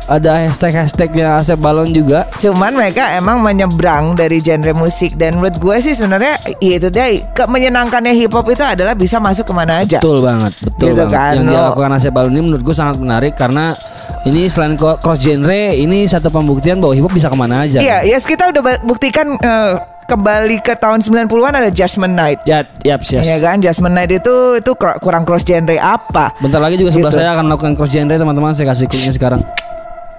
ada 0.07 0.31
hashtag 0.47 0.71
hashtagnya 0.71 1.35
Asep 1.35 1.59
Balon 1.59 1.91
juga. 1.91 2.31
Cuman 2.39 2.71
mereka 2.71 3.11
emang 3.11 3.43
menyeberang 3.43 4.15
dari 4.15 4.39
genre 4.39 4.71
musik 4.71 5.19
dan 5.19 5.35
menurut 5.35 5.59
gue 5.59 5.75
sih 5.83 5.91
sebenarnya 5.91 6.39
ya 6.63 6.79
itu 6.79 6.87
dia 6.87 7.11
ke 7.35 7.43
menyenangkannya 7.43 8.15
hip 8.15 8.31
hop 8.31 8.47
itu 8.47 8.63
adalah 8.63 8.95
bisa 8.95 9.19
masuk 9.19 9.43
ke 9.43 9.53
mana 9.53 9.83
aja. 9.83 9.99
Betul 9.99 10.23
banget, 10.23 10.53
betul 10.63 10.87
Gitu 10.95 11.03
banget. 11.03 11.11
kan, 11.11 11.33
Yang 11.35 11.47
dilakukan 11.51 11.89
Asep 11.99 12.11
Balon 12.15 12.31
ini 12.31 12.41
menurut 12.47 12.63
gue 12.63 12.75
sangat 12.75 12.95
menarik 13.03 13.33
karena 13.35 13.75
ini 14.23 14.47
selain 14.47 14.79
cross 14.79 15.19
genre, 15.19 15.75
ini 15.75 16.07
satu 16.07 16.31
pembuktian 16.31 16.79
bahwa 16.79 16.95
hip 16.95 17.03
hop 17.03 17.11
bisa 17.11 17.27
ke 17.27 17.35
mana 17.35 17.67
aja. 17.67 17.83
Iya, 17.83 18.15
yes 18.15 18.23
kita 18.23 18.47
udah 18.47 18.79
buktikan 18.79 19.35
eh, 19.35 19.73
kembali 20.05 20.61
ke 20.61 20.73
tahun 20.73 20.99
90-an 20.99 21.53
ada 21.55 21.69
Judgment 21.69 22.13
Night. 22.13 22.39
Ya, 22.43 22.61
yap, 22.81 23.01
yes. 23.03 23.21
Iya 23.21 23.37
kan, 23.39 23.57
Judgment 23.57 23.93
Night 23.93 24.11
itu 24.11 24.35
itu 24.55 24.71
kurang 24.77 25.23
cross 25.23 25.41
genre 25.41 25.75
apa? 25.75 26.33
Bentar 26.37 26.59
lagi 26.59 26.75
juga 26.75 26.89
sebelah 26.89 27.09
Gitu. 27.09 27.19
saya 27.19 27.33
akan 27.33 27.43
melakukan 27.45 27.73
cross 27.73 27.89
genre 27.89 28.13
teman-teman. 28.13 28.51
Saya 28.51 28.67
kasih 28.67 28.85
clue 28.85 29.09
sekarang. 29.09 29.41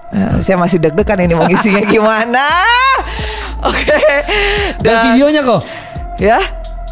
Eh, 0.07 0.39
saya 0.39 0.55
masih 0.55 0.77
deg-degan 0.77 1.19
ini 1.19 1.33
mau 1.33 1.43
ngisinya 1.43 1.83
gimana. 1.89 2.45
Oke. 3.59 3.97
Dan 4.79 4.93
videonya 5.11 5.41
kok. 5.41 5.61
ya. 6.17 6.39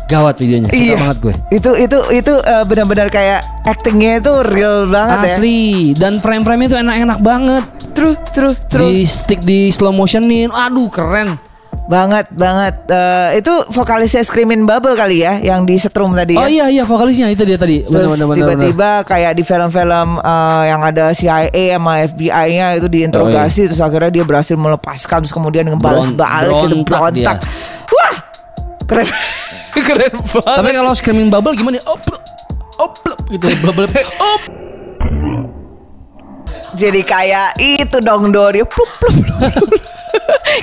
Gawat 0.05 0.37
videonya, 0.37 0.69
suka 0.69 0.77
Iya. 0.77 0.97
banget 0.99 1.17
gue. 1.19 1.33
Itu 1.51 1.71
itu 1.73 1.97
itu 2.13 2.33
eh, 2.37 2.63
benar-benar 2.63 3.09
kayak 3.09 3.41
actingnya 3.63 4.19
itu 4.19 4.29
real 4.45 4.85
banget 4.85 5.17
ya. 5.17 5.35
Asli 5.35 5.61
dan 5.93 6.19
frame-frame 6.19 6.61
itu 6.63 6.75
enak-enak 6.75 7.19
banget. 7.19 7.63
True, 7.91 8.13
true, 8.29 8.53
true. 8.67 8.85
Di 8.85 9.01
stick 9.01 9.41
di 9.41 9.71
slow 9.71 9.89
motionin. 9.89 10.51
Aduh, 10.51 10.87
keren. 10.87 11.41
Banget, 11.85 12.25
banget. 12.33 12.81
Eh, 12.89 13.45
itu 13.45 13.53
vokalisnya 13.69 14.25
Screaming 14.25 14.65
Bubble 14.65 14.97
kali 14.97 15.21
ya, 15.21 15.37
yang 15.37 15.63
di 15.63 15.77
setrum 15.77 16.17
tadi 16.17 16.33
Oh 16.33 16.49
ya. 16.49 16.65
iya 16.65 16.81
iya 16.81 16.83
vokalisnya 16.83 17.29
itu 17.29 17.45
dia 17.45 17.61
tadi. 17.61 17.85
Terus 17.85 18.17
tiba-tiba 18.17 19.05
kayak 19.05 19.37
di 19.37 19.45
film-film 19.45 20.17
eh, 20.17 20.63
yang 20.65 20.81
ada 20.81 21.13
CIA 21.13 21.45
sama 21.77 22.01
FBI-nya 22.03 22.73
itu 22.75 22.89
diinterogasi 22.89 23.69
terus 23.69 23.77
akhirnya 23.79 24.09
dia 24.11 24.25
berhasil 24.25 24.57
melepaskan 24.57 25.21
terus 25.21 25.31
kemudian 25.31 25.69
ngebalas 25.69 26.09
Beron- 26.09 26.17
balik 26.17 26.55
gitu 26.73 26.83
berontak. 26.89 27.37
Wah. 27.87 28.13
Keren. 28.85 29.05
keren 29.85 30.13
banget. 30.17 30.55
Tapi 30.57 30.69
kalau 30.73 30.91
screaming 30.93 31.29
bubble 31.29 31.53
gimana? 31.53 31.77
Oh, 31.85 31.97
oh, 32.81 32.89
plop, 32.89 33.17
gitu 33.29 33.45
bubble. 33.61 33.85
Oh, 34.17 34.37
Jadi 36.75 37.01
kayak 37.01 37.55
itu 37.55 37.97
dong 38.03 38.29
do 38.29 38.43
dia 38.51 38.65
plup, 38.67 38.89
plup, 38.99 39.15
plup, 39.15 39.53
plup. 39.69 39.94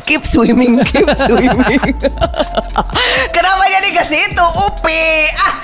Keep 0.02 0.22
swimming, 0.22 0.78
keep 0.84 1.08
swimming. 1.16 1.80
Kenapa 3.34 3.64
jadi 3.68 3.88
ke 3.90 4.04
situ, 4.04 4.44
Upi? 4.62 5.26
Ah, 5.38 5.54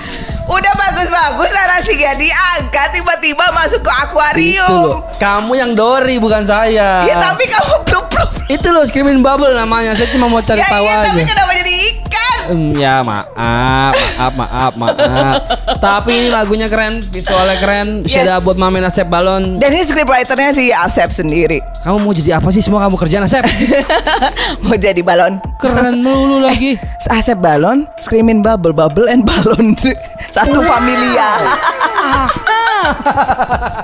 udah 0.49 0.73
bagus-bagus 0.75 1.51
narasinya 1.51 2.13
diangkat 2.15 2.89
tiba-tiba 2.93 3.45
masuk 3.53 3.81
ke 3.81 3.91
itu 3.91 3.93
loh. 3.93 4.03
akuarium. 4.03 4.91
Kamu 5.17 5.53
yang 5.55 5.71
Dori 5.73 6.17
bukan 6.17 6.43
saya. 6.43 7.05
Ya 7.05 7.15
tapi 7.17 7.45
kamu 7.45 7.75
plup 7.85 8.07
plup. 8.09 8.31
Itu 8.47 8.71
loh 8.71 8.83
screaming 8.83 9.21
bubble 9.21 9.53
namanya. 9.53 9.93
Saya 9.93 10.09
cuma 10.09 10.27
mau 10.27 10.41
cari 10.41 10.59
Ya 10.59 10.69
tahu 10.69 10.85
iya 10.85 10.95
aja. 10.99 11.09
tapi 11.11 11.23
kenapa 11.23 11.53
jadi 11.55 11.73
ikan? 11.93 12.28
Ya 12.49 13.05
maaf, 13.05 13.93
maaf, 14.17 14.33
maaf, 14.33 14.73
maaf. 14.81 15.37
Tapi 15.77 16.11
ini 16.17 16.29
lagunya 16.33 16.65
keren, 16.73 17.05
visualnya 17.05 17.61
keren. 17.61 18.09
Yes. 18.09 18.25
Sudah 18.25 18.41
buat 18.41 18.57
mamen 18.57 18.81
Asep 18.89 19.05
Balon. 19.05 19.61
Dan 19.61 19.77
ini 19.77 19.85
scriptwriternya 19.85 20.57
si 20.57 20.73
Asep 20.73 21.13
sendiri. 21.13 21.61
Kamu 21.85 22.01
mau 22.01 22.17
jadi 22.17 22.41
apa 22.41 22.49
sih? 22.49 22.65
Semua 22.65 22.89
kamu 22.89 22.97
kerjaan 22.97 23.29
Asep. 23.29 23.45
Mau 24.65 24.75
jadi 24.75 24.99
balon. 25.05 25.37
Keren 25.61 26.01
melulu 26.01 26.41
lagi. 26.49 26.81
Asep 27.13 27.37
balon, 27.37 27.85
screaming 28.01 28.41
bubble, 28.41 28.73
bubble 28.73 29.07
and 29.13 29.29
balon. 29.29 29.77
Satu 30.35 30.65
familia. 30.65 31.37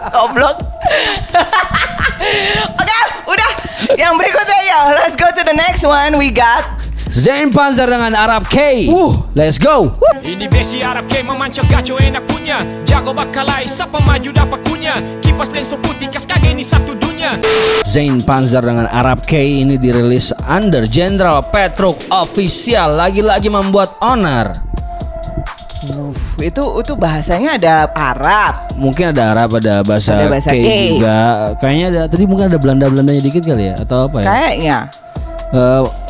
Goblok. 0.09 0.57
Oke, 2.81 2.99
udah. 3.29 3.51
Yang 3.95 4.15
berikutnya 4.17 4.61
ya, 4.65 4.79
let's 5.05 5.15
go 5.15 5.29
to 5.29 5.43
the 5.45 5.53
next 5.53 5.85
one. 5.85 6.17
We 6.17 6.33
got 6.33 6.65
Zain 7.15 7.47
Panzer 7.55 7.87
dengan 7.87 8.11
Arab 8.11 8.43
K. 8.51 8.91
Uh. 8.91 9.15
Let's 9.39 9.55
go. 9.55 9.95
Ini 10.19 10.51
besi 10.51 10.83
Arab 10.83 11.07
K 11.07 11.23
memancap 11.23 11.63
gaco 11.71 11.95
enak 11.95 12.27
punya 12.27 12.59
Jago 12.83 13.15
bakalai 13.15 13.71
siapa 13.71 14.03
maju 14.03 14.35
dapat 14.35 14.59
punya 14.67 14.99
Kipas 15.23 15.55
lenso 15.55 15.79
putih 15.79 16.11
kas 16.11 16.27
kage 16.27 16.51
ini 16.51 16.67
satu 16.67 16.99
dunia 16.99 17.39
Zain 17.87 18.19
Panzer 18.19 18.67
dengan 18.67 18.91
Arab 18.91 19.23
K 19.31 19.39
ini 19.39 19.79
dirilis 19.79 20.35
under 20.43 20.91
General 20.91 21.39
Petruk 21.55 22.03
Official 22.11 22.99
lagi-lagi 22.99 23.47
membuat 23.47 23.95
honor. 24.03 24.75
itu 26.43 26.65
itu 26.83 26.93
bahasanya 26.99 27.61
ada 27.63 27.75
Arab. 27.95 28.75
Mungkin 28.75 29.15
ada 29.15 29.39
Arab, 29.39 29.55
ada 29.63 29.87
bahasa, 29.87 30.19
Ada 30.19 30.27
bahasa 30.27 30.51
K, 30.51 30.67
K. 30.67 30.69
juga. 30.99 31.19
Kayaknya 31.63 31.87
ada 31.95 32.01
tadi 32.11 32.25
mungkin 32.27 32.51
ada 32.51 32.59
Belanda-Belandanya 32.59 33.23
dikit 33.23 33.47
kali 33.47 33.71
ya 33.71 33.79
atau 33.79 34.11
apa 34.11 34.19
ya? 34.19 34.27
Kayaknya. 34.27 35.04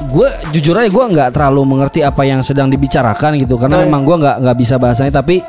Gue 0.04 0.28
jujur 0.52 0.74
aja 0.74 0.86
gue 0.86 1.04
nggak 1.10 1.30
terlalu 1.30 1.62
mengerti 1.66 2.00
apa 2.00 2.22
yang 2.22 2.40
sedang 2.40 2.66
dibicarakan 2.66 3.34
gitu 3.36 3.56
karena 3.56 3.78
Betul. 3.78 3.86
memang 3.86 4.02
gue 4.02 4.16
nggak 4.18 4.36
nggak 4.40 4.56
bisa 4.56 4.74
bahasanya 4.76 5.12
tapi 5.14 5.42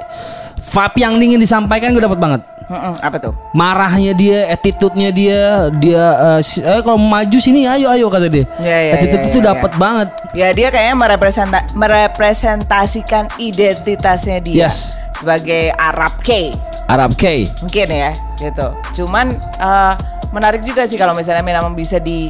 vibe 0.55 0.97
yang 0.97 1.13
ingin 1.15 1.37
disampaikan 1.37 1.91
gue 1.91 2.01
dapat 2.01 2.17
banget 2.17 2.41
Mm-mm, 2.65 2.97
apa 2.97 3.21
tuh? 3.21 3.33
marahnya 3.53 4.11
dia 4.11 4.49
attitude-nya 4.49 5.09
dia 5.09 5.39
dia 5.71 6.03
eh, 6.17 6.41
si- 6.41 6.59
eh, 6.59 6.81
kalau 6.81 6.97
maju 6.97 7.37
sini 7.37 7.63
ayo 7.63 7.87
ayo 7.87 8.09
kata 8.09 8.25
dia 8.25 8.49
Ya, 8.57 8.77
ya, 8.81 8.91
attitude 8.97 9.21
ya, 9.21 9.29
itu 9.29 9.39
ya, 9.39 9.45
dapat 9.47 9.71
ya. 9.71 9.77
banget 9.77 10.07
Ya 10.33 10.47
dia 10.49 10.67
kayaknya 10.67 10.95
merepresenta 10.97 11.59
merepresentasikan 11.71 13.29
identitasnya 13.37 14.39
dia 14.39 14.65
Yes. 14.65 14.97
sebagai 15.13 15.71
Arab 15.73 16.19
K. 16.19 16.57
Arab 16.85 17.13
K 17.13 17.49
mungkin 17.61 17.87
ya 17.87 18.11
gitu 18.35 18.67
cuman 18.95 19.31
eh, 19.37 19.93
menarik 20.29 20.61
juga 20.61 20.83
sih 20.83 20.97
kalau 20.97 21.13
misalnya 21.13 21.41
memang 21.41 21.71
bisa 21.71 21.97
di 21.97 22.27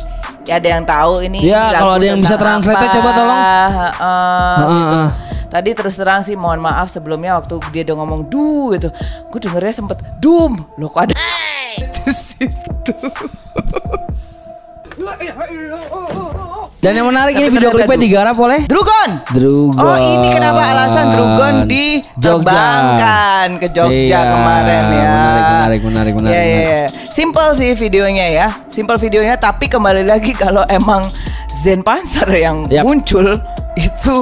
ada 0.47 0.67
yang 0.67 0.83
tahu 0.83 1.13
ini 1.21 1.39
Ya, 1.41 1.71
kalau 1.71 1.95
ada 1.95 2.05
yang 2.05 2.19
bisa 2.19 2.35
apa, 2.35 2.85
coba 2.91 3.09
tolong. 3.11 3.37
heeh, 3.37 3.91
Heeh, 3.95 4.67
gitu. 4.69 4.95
heeh. 4.95 5.09
Tadi 5.45 5.69
terus 5.71 5.95
terang 5.95 6.19
sih 6.19 6.35
mohon 6.35 6.59
maaf 6.59 6.85
sebelumnya 6.85 7.35
waktu 7.35 7.55
dia 7.71 7.81
udah 7.83 7.95
ngomong 7.97 8.27
du 8.27 8.73
gitu, 8.73 8.91
gue 9.25 9.39
dengernya 9.39 9.73
sempet 9.73 9.97
dum, 10.19 10.51
lo 10.75 10.85
kok 10.85 11.07
ada 11.07 11.15
di 11.95 12.11
situ. 12.11 12.93
dan 16.77 16.93
yang 16.93 17.07
menarik 17.07 17.33
Tapi 17.33 17.41
ini 17.41 17.49
video 17.49 17.67
ternyata 17.67 17.87
klipnya 17.87 17.99
digarap 17.99 18.35
oleh 18.37 18.59
Drugon. 18.63 19.09
Drugon. 19.27 19.81
Oh 19.81 19.97
ini 19.97 20.27
kenapa 20.29 20.61
alasan 20.67 21.05
Drugon 21.09 21.65
diterbangkan 21.65 23.47
ke 23.57 23.67
Jogja 23.73 23.89
Iya, 23.89 24.21
kemarin 24.29 24.85
ya. 24.87 25.17
Menarik, 25.83 26.13
menarik, 26.13 26.13
menarik, 26.15 26.35
Iya, 26.35 26.43
iya, 26.43 26.61
iya. 26.61 26.85
Simple 27.11 27.49
sih 27.57 27.71
videonya 27.75 28.25
ya. 28.29 28.47
Simple 28.69 28.95
videonya 28.95 29.35
tapi 29.35 29.67
kembali 29.67 30.03
lagi 30.07 30.31
kalau 30.43 30.63
emang 30.69 31.07
Zen 31.51 31.83
Panzer 31.83 32.27
yang 32.31 32.67
Yap. 32.67 32.83
muncul 32.83 33.39
itu 33.75 34.15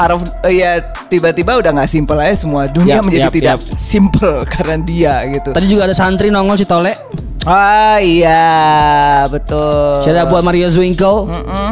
Araf 0.00 0.24
ya 0.48 0.82
tiba-tiba 1.06 1.60
udah 1.60 1.70
nggak 1.78 1.90
simple 1.90 2.18
aja 2.18 2.34
semua 2.34 2.66
dunia 2.66 2.98
Yap, 2.98 3.04
menjadi 3.06 3.28
yap, 3.28 3.34
tidak 3.34 3.56
yap. 3.60 3.78
simple 3.78 4.34
karena 4.54 4.76
dia 4.82 5.14
gitu. 5.30 5.50
tadi 5.54 5.66
juga 5.70 5.86
ada 5.86 5.94
santri 5.94 6.32
nongol 6.32 6.58
si 6.58 6.66
Tole 6.66 6.94
Ah 7.42 7.98
iya 7.98 9.26
betul. 9.26 9.98
saya 10.02 10.22
buat 10.30 10.46
Mario 10.46 10.70
Zwinkle 10.70 11.26
Mm-mm. 11.26 11.70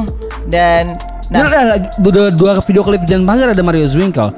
Dan 0.50 0.98
Nah, 1.30 1.46
nah 1.46 1.62
ada 1.62 1.78
dua, 2.02 2.34
dua 2.34 2.52
video 2.58 2.82
klip 2.82 3.06
Jen 3.06 3.22
Panzer 3.22 3.54
ada 3.54 3.62
Mario 3.62 3.86
Zwinkle. 3.86 4.34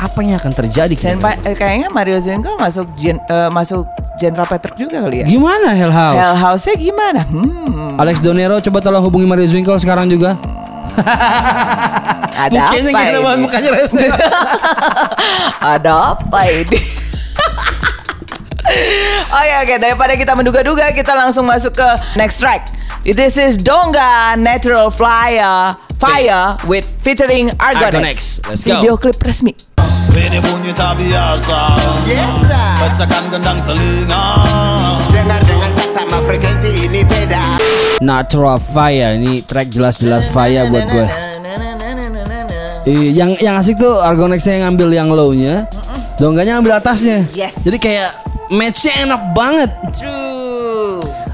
Apa 0.00 0.24
yang 0.24 0.40
akan 0.40 0.52
terjadi? 0.56 0.94
Pa- 1.20 1.36
eh, 1.44 1.52
kayaknya 1.52 1.92
Mario 1.92 2.16
Zwinkle 2.16 2.56
masuk 2.56 2.88
gen, 2.96 3.20
eh, 3.20 3.50
masuk 3.52 3.84
Jenderal 4.16 4.48
Patrick 4.48 4.76
juga 4.76 5.04
kali 5.04 5.20
ya. 5.20 5.26
Gimana 5.28 5.72
Hell 5.72 5.92
House? 5.92 6.16
Hell 6.16 6.36
House-nya 6.36 6.74
gimana? 6.76 7.20
Hmm, 7.24 8.00
Alex 8.00 8.20
Donero 8.20 8.60
coba 8.60 8.80
tolong 8.80 9.00
hubungi 9.00 9.28
Mario 9.28 9.44
Zwinkle 9.44 9.76
sekarang 9.76 10.08
juga. 10.08 10.40
ada 12.40 12.72
Mukanya 12.72 12.80
apa 12.80 12.88
gimana 12.88 13.18
ini? 13.36 13.40
mukanya 13.44 13.70
ada 15.76 15.92
apa 16.16 16.40
ini? 16.48 16.78
Oke 19.30 19.54
oke 19.62 19.74
daripada 19.82 20.14
kita 20.14 20.32
menduga-duga 20.38 20.94
kita 20.94 21.10
langsung 21.12 21.42
masuk 21.42 21.74
ke 21.74 21.88
next 22.14 22.38
track. 22.38 22.70
This 23.02 23.34
is 23.34 23.58
Donga 23.58 24.38
Natural 24.38 24.94
Flyer 24.94 25.74
Fire 25.98 26.54
with 26.64 26.86
featuring 27.02 27.50
Argonex. 27.58 27.90
Argonex. 27.90 28.18
Let's 28.46 28.62
go. 28.62 28.78
Video 28.78 28.94
klip 28.94 29.18
resmi. 29.18 29.52
Ini 30.14 30.38
bunyi 30.42 30.72
tak 30.74 30.98
biasa 30.98 31.60
Pecahkan 32.80 33.24
gendang 33.30 33.58
telinga 33.62 34.24
Dengar 35.10 35.40
dengan 35.46 35.70
sama 35.76 36.18
frekuensi 36.24 36.70
ini 36.86 37.00
beda 37.06 37.60
Natural 38.00 38.56
Fire 38.56 39.20
ini 39.20 39.44
track 39.44 39.68
jelas-jelas 39.68 40.32
fire 40.32 40.64
buat 40.72 40.88
gue. 40.88 41.06
Yang 42.88 43.44
yang 43.44 43.60
asik 43.60 43.76
tuh 43.76 44.00
Argonex 44.00 44.40
yang 44.48 44.72
ngambil 44.72 44.88
yang 44.88 45.12
low-nya, 45.12 45.68
Dongganya 46.16 46.56
ngambil 46.56 46.80
atasnya. 46.80 47.28
Yes. 47.36 47.60
Jadi 47.60 47.76
kayak 47.76 48.08
match-nya 48.48 49.04
enak 49.04 49.20
banget. 49.36 49.70
True. 49.92 50.29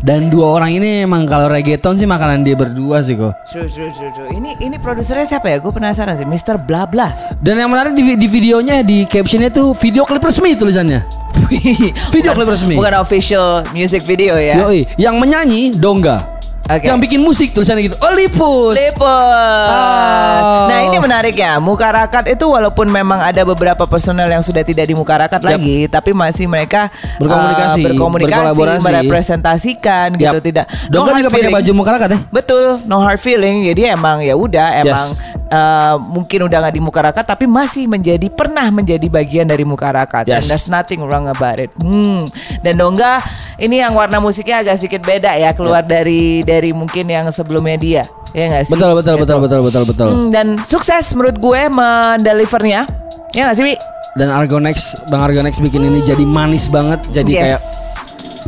Dan 0.07 0.31
dua 0.31 0.55
orang 0.55 0.71
ini 0.71 1.03
emang 1.03 1.27
kalau 1.27 1.51
reggaeton 1.51 1.99
sih 1.99 2.07
makanan 2.07 2.47
dia 2.47 2.55
berdua 2.55 3.03
sih 3.03 3.19
kok. 3.19 3.35
True, 3.51 3.67
true, 3.67 3.91
true, 3.91 4.07
true. 4.15 4.31
Ini 4.31 4.55
ini 4.63 4.79
produsernya 4.79 5.27
siapa 5.27 5.51
ya? 5.51 5.59
Gue 5.59 5.75
penasaran 5.75 6.15
sih. 6.15 6.23
Mr. 6.23 6.63
Bla 6.63 6.87
Bla. 6.87 7.35
Dan 7.43 7.59
yang 7.59 7.67
menarik 7.67 7.91
di, 7.91 8.15
di 8.15 8.31
videonya 8.31 8.87
di 8.87 9.03
captionnya 9.03 9.51
tuh 9.51 9.75
video 9.75 10.07
klip 10.07 10.23
resmi 10.23 10.55
tulisannya. 10.55 11.03
Video 12.15 12.31
Bukan- 12.33 12.39
klip 12.39 12.49
resmi. 12.55 12.75
Bukan 12.79 12.95
official 13.03 13.67
music 13.75 14.07
video 14.07 14.39
ya. 14.39 14.63
Yoi, 14.63 14.87
yang 14.95 15.19
menyanyi 15.19 15.75
Dongga. 15.75 16.36
Oke. 16.67 16.91
Yang 16.91 16.99
bikin 17.07 17.21
musik 17.23 17.55
tulisannya 17.55 17.87
gitu. 17.87 17.97
Olympus. 18.03 18.75
Lepos. 18.75 19.71
Oh. 19.71 20.67
Nah 20.67 20.79
ini 20.83 20.99
menarik 20.99 21.39
ya. 21.39 21.63
Mukarakat 21.63 22.27
itu 22.27 22.43
walaupun 22.51 22.91
memang 22.91 23.23
ada 23.23 23.47
beberapa 23.47 23.87
personel 23.87 24.27
yang 24.27 24.43
sudah 24.43 24.67
tidak 24.67 24.91
di 24.91 24.95
Mukarakat 24.99 25.39
Yap. 25.39 25.47
lagi, 25.47 25.87
tapi 25.87 26.11
masih 26.11 26.51
mereka 26.51 26.91
Berkomunikasi, 27.23 27.81
uh, 27.83 27.87
berkomunikasi, 27.95 28.63
merepresentasikan 28.83 30.19
gitu 30.19 30.39
Yap. 30.39 30.43
tidak. 30.43 30.67
Dongga 30.91 31.15
hard 31.15 31.19
juga 31.23 31.31
pakai 31.39 31.51
baju 31.55 31.71
Mukarakat 31.77 32.09
ya? 32.11 32.19
Betul, 32.35 32.83
no 32.91 32.99
hard 32.99 33.23
feeling. 33.23 33.63
Jadi 33.71 33.87
emang 33.87 34.19
ya 34.27 34.35
udah 34.35 34.83
emang 34.83 35.07
Yes. 35.07 35.23
uh, 35.55 35.95
mungkin 36.03 36.51
udah 36.51 36.59
nggak 36.67 36.75
di 36.75 36.83
Mukarakat 36.83 37.25
tapi 37.27 37.47
masih 37.47 37.87
menjadi 37.87 38.27
pernah 38.27 38.67
menjadi 38.75 39.07
bagian 39.07 39.47
dari 39.47 39.63
Mukarakat. 39.63 40.27
And 40.27 40.43
Yes. 40.43 40.51
there's 40.51 40.67
nothing 40.67 40.99
wrong 41.07 41.31
about 41.31 41.63
it. 41.63 41.71
Hmm. 41.79 42.27
Dan 42.59 42.83
Dongga 42.83 43.23
ini 43.63 43.79
yang 43.79 43.95
warna 43.95 44.19
musiknya 44.19 44.67
agak 44.67 44.83
sedikit 44.83 45.07
beda 45.07 45.31
ya 45.39 45.55
keluar 45.55 45.87
dari 45.87 46.43
dari 46.43 46.56
dari 46.57 46.71
mungkin 46.73 47.05
yang 47.05 47.29
sebelumnya 47.29 47.77
dia. 47.77 48.03
Ya 48.33 48.49
nggak 48.49 48.65
sih? 48.65 48.73
Betul 48.73 48.93
betul 48.95 49.15
Gitu. 49.15 49.23
betul 49.23 49.39
betul 49.41 49.61
betul 49.63 49.83
betul. 49.85 50.09
Hmm, 50.09 50.29
dan 50.29 50.47
sukses 50.63 51.13
menurut 51.13 51.37
gue 51.37 51.61
mendelivernya. 51.69 52.89
Ya 53.33 53.41
nggak 53.45 53.57
sih, 53.57 53.65
Wi? 53.65 53.75
Dan 54.15 54.29
Argonex, 54.29 54.97
Bang 55.07 55.21
Argonex 55.23 55.61
bikin 55.61 55.85
ini 55.85 56.01
jadi 56.01 56.25
manis 56.25 56.67
banget, 56.67 57.05
jadi 57.13 57.31
Yes. 57.31 57.41
kayak 57.45 57.61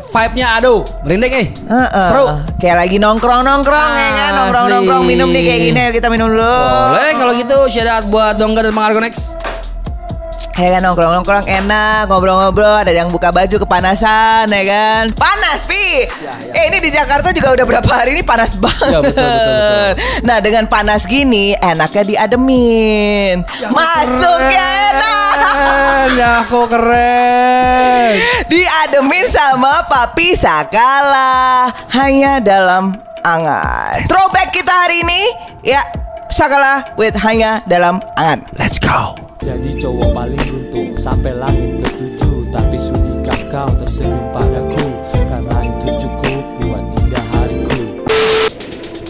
vibe-nya 0.09 0.47
aduh, 0.57 0.81
merinding 1.05 1.33
eh. 1.35 1.47
Heeh. 1.53 2.07
Seru. 2.09 2.25
Kayak 2.57 2.77
lagi 2.83 2.97
nongkrong-nongkrong 2.97 3.93
ya 3.93 4.09
kan, 4.11 4.31
nongkrong-nongkrong 4.35 5.03
Asli. 5.05 5.13
minum 5.13 5.29
nih 5.29 5.43
kayak 5.45 5.61
gini, 5.63 5.81
kita 5.93 6.09
minum 6.09 6.33
dulu. 6.33 6.57
Boleh 6.89 7.13
kalau 7.15 7.33
gitu 7.37 7.57
shout 7.69 7.85
out 7.85 8.05
buat 8.09 8.41
Dongga 8.41 8.65
dan 8.65 8.73
Bang 8.73 8.89
Argonex. 8.89 9.37
Ya 10.59 10.75
kan 10.75 10.83
nongkrong-nongkrong 10.83 11.47
enak, 11.47 12.11
ngobrol-ngobrol, 12.11 12.83
ada 12.83 12.91
yang 12.91 13.15
buka 13.15 13.31
baju 13.31 13.63
kepanasan 13.63 14.51
ya 14.51 14.63
kan. 14.67 15.07
Panas, 15.15 15.63
Pi. 15.63 16.03
Eh 16.51 16.65
ini 16.67 16.83
di 16.83 16.91
Jakarta 16.91 17.31
juga 17.31 17.55
udah 17.55 17.63
berapa 17.63 17.87
hari 17.87 18.19
ini 18.19 18.27
panas 18.27 18.59
banget. 18.59 18.91
Ya, 18.91 18.99
betul, 18.99 19.23
betul, 19.23 19.55
betul. 19.55 19.91
Nah, 20.27 20.39
dengan 20.43 20.65
panas 20.67 21.07
gini 21.07 21.55
enaknya 21.63 22.03
diademin. 22.03 23.47
Masuk 23.71 24.41
ya 24.51 24.67
enak. 24.91 25.35
Keren, 25.39 26.11
ya 26.19 26.35
kok 26.51 26.67
keren. 26.75 28.13
Diademin 28.51 29.27
sama 29.31 29.87
Papi 29.87 30.35
Sakala 30.35 31.71
hanya 31.95 32.43
dalam 32.43 32.99
angan. 33.23 34.03
Throwback 34.11 34.51
kita 34.51 34.75
hari 34.75 35.07
ini 35.07 35.23
ya 35.63 35.87
Sakala 36.27 36.99
with 36.99 37.15
hanya 37.23 37.63
dalam 37.71 38.03
angan. 38.19 38.43
Let's 38.59 38.83
go. 38.83 39.15
Jadi 39.39 39.79
cowok 39.79 40.11
paling 40.13 40.48
sampai 40.99 41.31
langit 41.39 41.79
ketujuh 41.79 42.51
Tapi 42.51 42.75
sudikah 42.75 43.39
kau 43.47 43.71
tersenyum 43.79 44.27
padaku 44.35 44.85
Karena 45.31 45.57
itu 45.63 45.87
cukup 46.03 46.43
buat 46.59 46.85
indah 46.99 47.25
hariku 47.31 47.79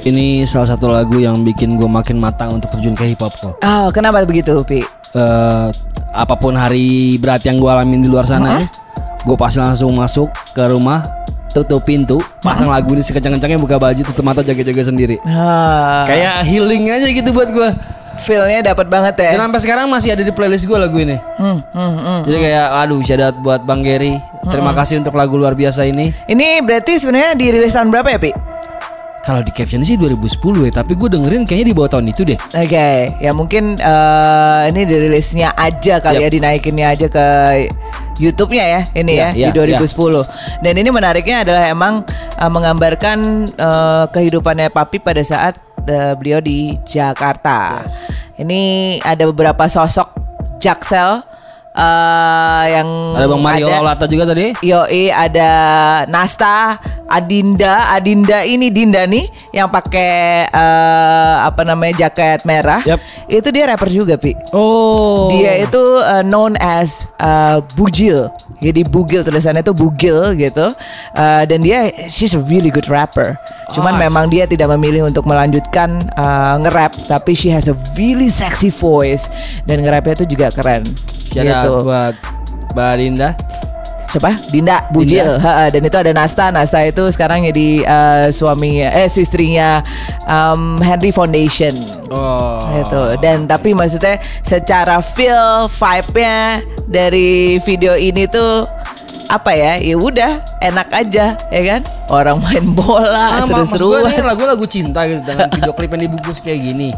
Ini 0.05 0.45
salah 0.45 0.77
satu 0.77 0.93
lagu 0.93 1.17
yang 1.17 1.41
bikin 1.41 1.81
gue 1.81 1.89
makin 1.89 2.21
matang 2.21 2.61
untuk 2.61 2.69
terjun 2.77 2.93
ke 2.93 3.09
hip 3.09 3.21
hop 3.21 3.33
kok. 3.41 3.55
Oh, 3.61 3.89
kenapa 3.93 4.25
begitu, 4.25 4.57
Pi? 4.65 4.81
Eh, 5.13 5.69
apa 6.13 6.35
pun 6.37 6.57
hari 6.57 7.17
berat 7.21 7.45
yang 7.45 7.61
gue 7.61 7.69
alamin 7.69 8.01
di 8.01 8.09
luar 8.09 8.25
sana, 8.25 8.65
gue 9.25 9.37
pasti 9.37 9.61
langsung 9.61 9.93
masuk 9.93 10.33
ke 10.57 10.65
rumah, 10.65 11.05
tutup 11.53 11.85
pintu, 11.85 12.25
pasang 12.41 12.73
lagu 12.73 12.97
ini 12.97 13.05
sekencang-kencangnya 13.05 13.61
buka 13.61 13.77
baju, 13.77 14.01
tutup 14.01 14.25
mata 14.25 14.41
jaga-jaga 14.41 14.89
sendiri. 14.89 15.21
Ah, 15.29 16.09
Kayak 16.09 16.41
healing 16.49 16.89
aja 16.89 17.09
gitu 17.13 17.29
buat 17.29 17.53
gue. 17.53 17.69
Feel-nya 18.21 18.75
dapat 18.75 18.87
banget 18.91 19.15
ya. 19.23 19.31
Dan 19.39 19.49
sampai 19.49 19.61
sekarang 19.63 19.87
masih 19.89 20.15
ada 20.15 20.23
di 20.27 20.33
playlist 20.35 20.67
gue 20.67 20.79
lagu 20.79 20.99
ini. 20.99 21.17
Hmm, 21.39 21.63
hmm, 21.63 21.95
hmm. 21.99 22.21
Jadi 22.27 22.39
kayak 22.43 22.67
aduh 22.85 23.01
syadat 23.01 23.35
buat 23.41 23.63
Bang 23.65 23.87
Gary. 23.87 24.19
Terima 24.49 24.73
kasih 24.73 25.01
untuk 25.01 25.15
lagu 25.15 25.39
luar 25.39 25.55
biasa 25.55 25.87
ini. 25.87 26.11
Ini 26.27 26.63
berarti 26.65 26.99
sebenarnya 26.99 27.37
dirilis 27.37 27.75
tahun 27.75 27.93
berapa 27.93 28.09
ya, 28.17 28.21
Pi? 28.21 28.33
Kalau 29.29 29.45
di 29.45 29.53
caption 29.53 29.85
sih 29.85 30.01
2010 30.01 30.41
ya, 30.65 30.73
tapi 30.73 30.97
gue 30.97 31.05
dengerin 31.05 31.45
kayaknya 31.45 31.67
di 31.69 31.75
bawah 31.77 31.91
tahun 31.93 32.09
itu 32.09 32.25
deh. 32.25 32.39
Oke, 32.49 33.13
ya 33.21 33.31
mungkin 33.37 33.77
eh, 33.77 34.61
ini 34.73 34.89
dirilisnya 34.89 35.53
aja 35.53 36.01
kali 36.01 36.25
Yap. 36.25 36.25
ya 36.25 36.29
dinaikinnya 36.33 36.87
aja 36.97 37.07
ke 37.13 37.27
YouTube-nya 38.17 38.65
ya 38.65 38.81
ini 38.97 39.21
Ya, 39.21 39.29
ya, 39.37 39.53
ya, 39.53 39.77
di 39.77 39.77
2010. 39.77 40.25
Dan 40.65 40.75
ini 40.81 40.89
menariknya 40.89 41.45
adalah 41.45 41.69
emang 41.69 42.09
eh, 42.41 42.49
menggambarkan 42.49 43.19
eh, 43.53 44.05
kehidupannya 44.17 44.73
Papi 44.73 44.97
pada 45.05 45.21
saat 45.21 45.61
eh, 45.89 46.13
beliau 46.15 46.39
di 46.39 46.77
Jakarta. 46.85 47.83
Ini 48.37 48.63
ada 49.03 49.25
beberapa 49.27 49.67
sosok 49.67 50.15
Jaksel 50.61 51.25
eh, 51.75 52.65
yang 52.71 52.89
Ada 53.17 53.27
Bang 53.27 53.43
Mario 53.43 53.67
ada- 53.67 53.75
Laulata 53.81 54.05
juga 54.07 54.29
tadi. 54.29 54.55
Yoi 54.63 55.11
ada 55.11 55.51
Nasta, 56.07 56.79
Adinda, 57.09 57.89
Adinda 57.91 58.45
ini 58.45 58.69
Dinda 58.69 59.09
nih 59.09 59.25
yang 59.51 59.73
pakai 59.73 60.45
eh, 60.45 61.35
apa 61.41 61.65
namanya 61.65 62.05
jaket 62.05 62.45
merah. 62.45 62.85
Yap. 62.85 63.01
Itu 63.25 63.49
dia 63.49 63.65
rapper 63.65 63.89
juga, 63.89 64.21
Pi. 64.21 64.37
Oh. 64.53 65.33
Dia 65.33 65.57
itu 65.65 65.81
uh, 65.81 66.21
known 66.21 66.55
as 66.61 67.09
uh, 67.17 67.65
Bugil. 67.73 68.29
Jadi 68.61 68.85
Bugil 68.85 69.25
tulisannya 69.25 69.65
itu 69.65 69.73
Bugil 69.73 70.37
gitu. 70.37 70.75
Uh, 71.17 71.43
dan 71.49 71.65
dia 71.65 71.89
she's 72.13 72.37
a 72.37 72.43
really 72.45 72.69
good 72.69 72.87
rapper. 72.93 73.41
Cuman 73.73 73.97
Ah. 73.97 74.01
memang 74.05 74.29
dia 74.29 74.45
tidak 74.45 74.69
memilih 74.77 75.09
untuk 75.09 75.25
melanjutkan 75.25 76.13
uh, 76.17 76.61
nge-rap 76.61 76.93
tapi 77.09 77.33
she 77.33 77.49
has 77.49 77.69
a 77.69 77.77
really 77.97 78.29
sexy 78.29 78.69
voice 78.69 79.33
dan 79.65 79.81
nge-rapnya 79.81 80.25
itu 80.25 80.37
juga 80.37 80.53
keren. 80.53 80.85
Shout 81.33 81.45
out 81.45 81.65
gitu. 81.65 81.73
buat 81.89 82.15
Mbak 82.77 82.93
Dinda. 83.01 83.31
Siapa? 84.09 84.33
Dinda 84.49 84.89
Bujil. 84.89 85.37
Ha, 85.37 85.69
dan 85.69 85.85
itu 85.85 85.97
ada 86.01 86.13
Nasta. 86.17 86.49
Nasta 86.49 86.81
itu 86.81 87.05
sekarang 87.13 87.45
jadi 87.45 87.85
uh, 87.85 88.27
suami 88.33 88.81
eh 88.81 89.05
istrinya 89.05 89.85
um, 90.25 90.81
Henry 90.81 91.13
Foundation. 91.13 91.77
Oh. 92.09 92.57
Gitu. 92.73 93.21
Dan 93.21 93.45
tapi 93.45 93.77
maksudnya 93.77 94.17
secara 94.41 95.05
feel 95.05 95.69
vibe-nya 95.69 96.65
dari 96.89 97.61
video 97.61 97.93
ini 98.01 98.25
tuh 98.25 98.65
apa 99.29 99.53
ya? 99.53 99.77
Ya 99.77 100.01
udah 100.01 100.41
enak 100.65 100.89
aja 100.89 101.37
ya 101.37 101.63
kan? 101.69 101.85
Orang 102.09 102.41
main 102.41 102.65
bola 102.73 103.37
Ah, 103.37 103.45
gue 103.45 103.61
seru-seruan. 103.61 104.09
ini 104.09 104.25
lagu-lagu 104.25 104.65
cinta 104.73 105.05
gitu 105.05 105.21
dengan 105.21 105.53
video 105.53 105.73
klip 105.77 105.93
yang 105.93 106.09
dibungkus 106.09 106.41
kayak 106.41 106.65
gini. 106.65 106.97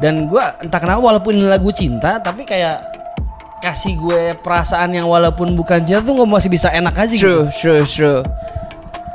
Dan 0.00 0.24
gue 0.24 0.40
entah 0.64 0.80
kenapa 0.80 1.04
walaupun 1.04 1.36
ini 1.36 1.44
lagu 1.44 1.68
cinta 1.68 2.16
tapi 2.24 2.48
kayak 2.48 2.80
kasih 3.60 3.94
gue 3.94 4.22
perasaan 4.40 4.90
yang 4.90 5.04
walaupun 5.04 5.52
bukan 5.52 5.84
cinta 5.84 6.00
tuh 6.00 6.16
gue 6.16 6.26
masih 6.26 6.48
bisa 6.48 6.72
enak 6.72 6.96
aja 6.96 7.12
True, 7.12 7.46
gitu. 7.46 7.60
true, 7.60 7.82
true. 7.84 8.20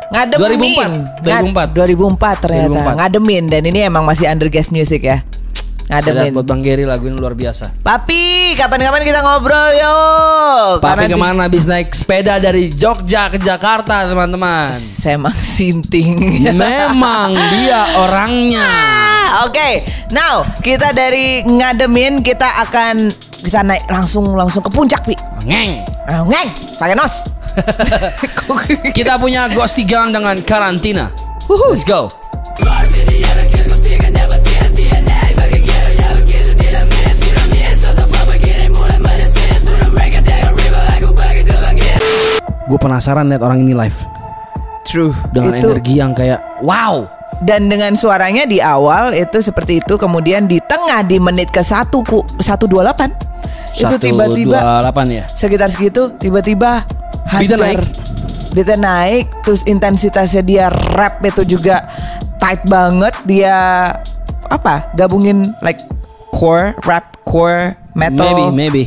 Ngademin 0.06 1.10
2004. 1.26 1.74
2004 1.74 2.44
ternyata 2.46 2.70
2004. 2.94 3.00
Ngademin 3.02 3.44
Dan 3.50 3.62
ini 3.66 3.80
emang 3.82 4.06
masih 4.06 4.30
under 4.30 4.48
guest 4.48 4.70
music 4.70 5.02
ya 5.02 5.26
Ngademin 5.86 6.34
buat 6.34 6.46
Bang 6.46 6.66
Gary 6.66 6.82
lagu 6.82 7.06
ini 7.06 7.14
luar 7.14 7.38
biasa. 7.38 7.70
Papi, 7.86 8.58
kapan-kapan 8.58 9.06
kita 9.06 9.22
ngobrol 9.22 9.70
yuk. 9.70 10.82
Tapi 10.82 10.90
Karena 10.90 11.06
di- 11.06 11.14
ke 11.14 11.18
mana 11.18 11.42
habis 11.46 11.70
naik 11.70 11.94
sepeda 11.94 12.42
dari 12.42 12.74
Jogja 12.74 13.30
ke 13.30 13.38
Jakarta 13.38 14.10
teman-teman. 14.10 14.74
Saya 14.74 15.22
emang 15.22 15.38
sinting. 15.38 16.18
Memang 16.58 17.38
dia 17.54 18.02
orangnya. 18.02 18.66
Ah, 18.66 19.46
Oke, 19.46 19.86
now 20.10 20.42
kita 20.66 20.90
dari 20.90 21.46
ngademin 21.46 22.26
kita 22.26 22.66
akan 22.66 23.14
kita 23.46 23.62
naik 23.62 23.86
langsung 23.86 24.34
langsung 24.34 24.66
ke 24.66 24.74
puncak 24.74 25.06
pi. 25.06 25.14
Ngeng. 25.46 25.86
Ah, 26.10 26.26
Ngeng, 26.26 26.50
pakai 26.82 26.98
nos. 26.98 27.30
Kita 28.98 29.16
punya 29.22 29.48
Ghosty 29.48 29.86
Gang 29.86 30.12
dengan 30.12 30.42
karantina. 30.42 31.14
Let's 31.48 31.86
go. 31.86 32.10
Gue 42.66 42.82
penasaran 42.82 43.30
lihat 43.30 43.46
orang 43.46 43.62
ini 43.62 43.78
live 43.78 43.94
True. 44.90 45.14
dengan 45.30 45.54
Itu- 45.54 45.70
energi 45.70 46.02
yang 46.02 46.18
kayak 46.18 46.42
wow. 46.66 47.06
Dan 47.44 47.68
dengan 47.68 47.92
suaranya 48.00 48.48
di 48.48 48.64
awal 48.64 49.12
itu 49.12 49.44
seperti 49.44 49.84
itu, 49.84 50.00
kemudian 50.00 50.48
di 50.48 50.64
tengah 50.64 51.04
di 51.04 51.20
menit 51.20 51.52
ke 51.52 51.60
satu 51.60 52.00
ku 52.08 52.24
128 52.40 53.36
itu 53.76 53.96
tiba-tiba 54.00 54.60
128 54.88 55.18
ya. 55.20 55.24
sekitar 55.36 55.68
segitu 55.68 56.02
tiba-tiba 56.16 56.88
hajar 57.28 57.60
naik. 57.60 57.80
beatnya 58.56 58.78
naik 58.80 59.26
terus 59.44 59.68
intensitasnya 59.68 60.44
dia 60.46 60.66
rap 60.96 61.20
itu 61.28 61.44
juga 61.44 61.84
tight 62.40 62.64
banget 62.72 63.12
dia 63.28 63.56
apa 64.48 64.88
gabungin 64.96 65.52
like 65.60 65.80
core 66.32 66.72
rap 66.88 67.20
core 67.28 67.76
metal 67.92 68.24
Maybe, 68.24 68.46
maybe. 68.56 68.84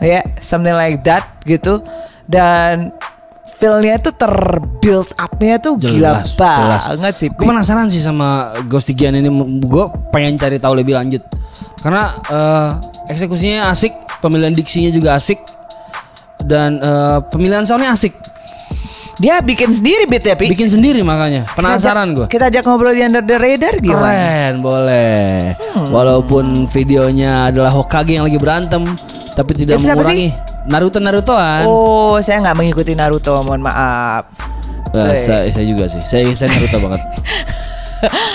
ya 0.00 0.24
something 0.40 0.72
like 0.72 1.04
that 1.04 1.28
gitu 1.44 1.84
dan 2.24 2.94
feelnya 3.60 4.00
itu 4.00 4.10
terbuild 4.16 5.08
upnya 5.20 5.60
tuh 5.60 5.76
gila 5.76 6.24
banget 6.40 7.14
sih 7.20 7.28
Gue 7.28 7.44
penasaran 7.44 7.92
sih 7.92 8.00
sama 8.00 8.56
Ghosty 8.64 8.96
Gian 8.96 9.20
ini. 9.20 9.28
Gue 9.60 9.84
pengen 10.08 10.40
cari 10.40 10.56
tahu 10.56 10.80
lebih 10.80 10.96
lanjut. 10.96 11.20
Karena 11.84 12.16
eh, 12.28 12.68
eksekusinya 13.12 13.68
asik, 13.68 13.92
pemilihan 14.24 14.56
diksinya 14.56 14.88
juga 14.88 15.20
asik, 15.20 15.40
dan 16.44 16.80
eh, 16.80 17.18
pemilihan 17.28 17.68
soundnya 17.68 17.92
asik. 17.92 18.16
dia 19.20 19.36
bikin 19.44 19.68
sendiri 19.68 20.08
beat 20.08 20.24
ya 20.24 20.32
Pi 20.32 20.48
Bikin 20.48 20.72
sendiri 20.72 21.04
makanya. 21.04 21.44
Penasaran 21.52 22.16
gue. 22.16 22.24
kita 22.32 22.48
ajak 22.48 22.64
ngobrol 22.64 22.96
di 22.96 23.04
under 23.04 23.20
the 23.20 23.36
radar 23.36 23.76
gimana 23.76 24.00
Keren, 24.00 24.54
boleh. 24.64 25.52
Hmm. 25.60 25.92
Walaupun 25.92 26.64
videonya 26.64 27.52
adalah 27.52 27.68
Hokage 27.68 28.16
yang 28.16 28.24
lagi 28.24 28.40
berantem, 28.40 28.80
tapi 29.36 29.52
tidak 29.52 29.76
Itu 29.76 29.92
siapa 29.92 30.00
mengurangi 30.00 30.49
Naruto 30.62 30.98
Narutoan. 30.98 31.64
oh 31.64 32.18
saya 32.18 32.40
nggak 32.40 32.52
mengikuti 32.54 32.92
Naruto 32.92 33.40
mohon 33.40 33.60
maaf 33.60 34.26
Eh, 34.90 35.14
saya, 35.14 35.46
saya 35.46 35.62
juga 35.64 35.86
sih. 35.86 36.02
Saya 36.02 36.26
saya 36.34 36.50
Naruto 36.50 36.78
banget. 36.84 36.98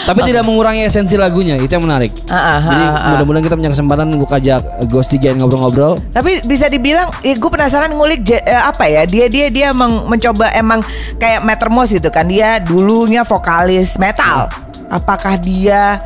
Tapi 0.06 0.20
tidak 0.24 0.46
mengurangi 0.46 0.86
esensi 0.86 1.18
lagunya, 1.18 1.58
itu 1.58 1.68
yang 1.68 1.84
menarik. 1.84 2.16
Ah, 2.28 2.38
ah, 2.38 2.60
Jadi 2.64 2.80
ah, 2.80 2.94
ah. 2.96 3.08
mudah-mudahan 3.12 3.44
kita 3.44 3.56
punya 3.58 3.72
kesempatan 3.74 4.08
untuk 4.08 4.30
ajak 4.30 4.62
Ghosty 4.86 5.18
Gang 5.18 5.36
ngobrol-ngobrol. 5.36 6.00
Tapi 6.12 6.46
bisa 6.46 6.70
dibilang, 6.70 7.12
ya 7.20 7.34
gue 7.34 7.50
penasaran 7.50 7.90
ngulik 7.90 8.22
je- 8.22 8.40
eh, 8.40 8.62
apa 8.62 8.86
ya 8.86 9.04
dia 9.04 9.26
dia 9.26 9.50
dia 9.50 9.74
meng- 9.74 10.08
mencoba 10.08 10.54
emang 10.54 10.80
kayak 11.18 11.42
Metermos 11.42 11.90
gitu 11.90 12.08
kan 12.08 12.24
dia 12.24 12.62
dulunya 12.62 13.26
vokalis 13.26 13.98
metal. 13.98 14.48
Apakah 14.88 15.36
dia 15.36 16.00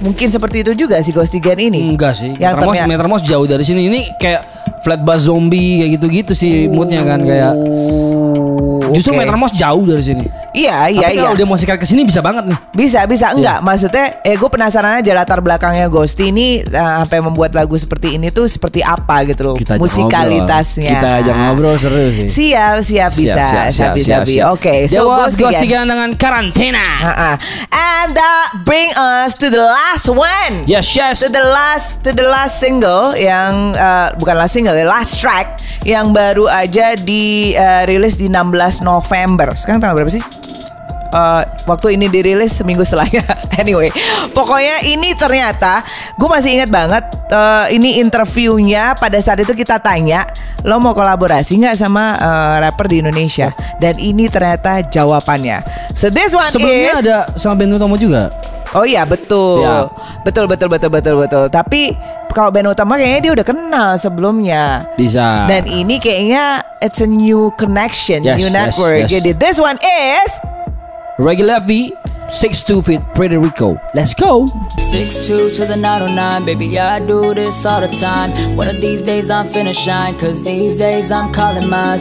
mungkin 0.00 0.26
seperti 0.26 0.64
itu 0.64 0.74
juga 0.74 0.98
si 0.98 1.12
Ghost 1.12 1.30
Tigan 1.30 1.54
ini? 1.56 1.92
Enggak 1.92 2.16
sih. 2.16 2.32
Yang 2.32 2.56
Metermos, 2.56 2.74
ternyata- 2.74 2.90
Metermos 2.90 3.22
jauh 3.22 3.46
dari 3.46 3.62
sini. 3.62 3.86
Ini 3.86 4.00
kayak 4.16 4.42
flat 4.80 5.00
bass 5.02 5.26
zombie 5.26 5.82
kayak 5.84 5.90
gitu-gitu 5.98 6.32
sih 6.34 6.66
moodnya 6.70 7.04
kan 7.04 7.20
kayak. 7.22 7.54
Justru 8.94 9.12
oke. 9.14 9.20
Metermos 9.20 9.52
jauh 9.52 9.84
dari 9.84 10.02
sini. 10.02 10.24
Iya 10.58 10.78
iya 10.88 11.02
Tapi 11.04 11.14
iya. 11.14 11.22
kalau 11.22 11.34
dia 11.34 11.46
mau 11.46 11.54
sikat 11.54 11.78
ke 11.78 11.86
sini 11.86 12.02
bisa 12.02 12.18
banget 12.18 12.44
nih. 12.44 12.58
Bisa 12.72 13.00
bisa 13.04 13.26
Iya. 13.28 13.34
enggak 13.34 13.58
maksudnya 13.60 14.06
eh 14.22 14.34
gue 14.34 14.48
penasaran 14.48 14.98
aja 14.98 15.12
latar 15.12 15.38
belakangnya 15.38 15.86
Ghosty 15.86 16.30
ini 16.30 16.60
eh, 16.60 16.94
sampai 16.98 17.20
membuat 17.20 17.52
lagu 17.52 17.74
seperti 17.74 18.16
ini 18.16 18.28
tuh 18.28 18.44
seperti 18.44 18.80
apa 18.80 19.22
gitu 19.24 19.42
loh 19.44 19.54
Kita 19.54 19.78
musikalitasnya. 19.78 20.90
ngobrol. 20.90 20.98
Kita 20.98 21.10
ajak 21.20 21.34
ngobrol 21.36 21.74
seru 21.76 22.04
sih. 22.08 22.26
Siap 22.28 22.76
siap 22.80 23.10
bisa 23.12 23.42
siap, 23.70 23.92
bisa 23.94 24.14
bisa. 24.22 24.42
Oke, 24.50 24.86
so 24.86 25.06
Jawa 25.06 25.30
Ghosty. 25.30 25.66
Gang 25.68 25.84
dengan 25.84 26.10
karantina. 26.16 26.80
Uh-uh. 26.98 27.34
And 27.68 28.16
that 28.16 28.64
bring 28.64 28.88
us 28.94 29.36
to 29.36 29.46
the 29.46 29.60
last 29.60 30.08
one. 30.08 30.64
Yes, 30.64 30.88
yes. 30.90 31.20
To 31.20 31.28
the 31.28 31.44
last 31.44 32.00
to 32.02 32.10
the 32.10 32.24
last 32.24 32.56
single 32.56 33.12
yang 33.12 33.76
uh, 33.76 34.16
bukan 34.16 34.34
last 34.34 34.56
single, 34.56 34.72
ya, 34.72 34.82
last 34.82 35.20
track 35.20 35.60
yang 35.84 36.10
baru 36.10 36.48
aja 36.48 36.96
di 36.96 37.52
uh, 37.52 37.84
rilis 37.84 38.16
di 38.16 38.26
16 38.26 38.80
November. 38.80 39.52
Sekarang 39.54 39.78
tanggal 39.78 40.00
berapa 40.00 40.10
sih? 40.10 40.24
Uh, 41.08 41.40
waktu 41.64 41.96
ini 41.96 42.12
dirilis 42.12 42.52
seminggu 42.52 42.84
setelahnya. 42.84 43.24
anyway, 43.62 43.88
pokoknya 44.32 44.84
ini 44.84 45.16
ternyata 45.16 45.80
gue 46.14 46.28
masih 46.28 46.60
ingat 46.60 46.68
banget 46.68 47.04
uh, 47.32 47.64
ini 47.72 47.96
interviewnya 47.96 48.92
pada 48.92 49.16
saat 49.16 49.40
itu 49.40 49.56
kita 49.56 49.80
tanya 49.80 50.28
lo 50.68 50.76
mau 50.76 50.92
kolaborasi 50.92 51.64
nggak 51.64 51.76
sama 51.80 52.12
uh, 52.18 52.54
rapper 52.60 52.92
di 52.92 53.00
Indonesia 53.00 53.48
dan 53.80 53.96
ini 53.96 54.28
ternyata 54.28 54.84
jawabannya. 54.84 55.64
So 55.96 56.12
this 56.12 56.36
one 56.36 56.52
Sebelumnya 56.52 57.00
is 57.00 57.08
ada 57.08 57.16
sama 57.40 57.56
Ben 57.56 57.72
Utomo 57.72 57.96
juga. 57.96 58.28
Oh 58.76 58.84
iya 58.84 59.08
betul, 59.08 59.64
Ya. 59.64 59.88
betul 60.28 60.44
betul 60.44 60.68
betul 60.68 60.90
betul 60.92 61.14
betul. 61.24 61.44
Tapi 61.48 61.96
kalau 62.36 62.52
band 62.52 62.68
utama 62.68 63.00
kayaknya 63.00 63.20
dia 63.24 63.32
udah 63.32 63.46
kenal 63.48 63.88
sebelumnya. 63.96 64.84
Bisa. 64.92 65.48
Dan 65.48 65.64
ini 65.64 65.96
kayaknya 65.96 66.60
it's 66.84 67.00
a 67.00 67.08
new 67.08 67.48
connection, 67.56 68.20
Yes, 68.20 68.36
new 68.36 68.52
yes, 68.52 68.54
network. 68.54 69.08
yes. 69.08 69.10
Jadi 69.16 69.30
this 69.40 69.56
one 69.56 69.80
is 69.80 70.30
Reggie 71.20 71.42
Levy, 71.42 71.90
6'2 72.28 72.86
feet, 72.86 73.00
Pretty 73.12 73.36
Rico. 73.36 73.76
Let's 73.92 74.14
go. 74.14 74.46
6'2 74.46 75.56
to 75.56 75.66
the 75.66 75.74
909, 75.74 76.44
baby, 76.44 76.78
I 76.78 77.00
do 77.04 77.34
this 77.34 77.66
all 77.66 77.80
the 77.80 77.88
time. 77.88 78.56
One 78.56 78.68
of 78.68 78.80
these 78.80 79.02
days 79.02 79.28
I'm 79.28 79.48
finna 79.48 79.74
shine, 79.74 80.16
cause 80.16 80.40
these 80.42 80.78
days 80.78 81.10
I'm 81.10 81.32
calling 81.32 81.68
mine. 81.68 81.98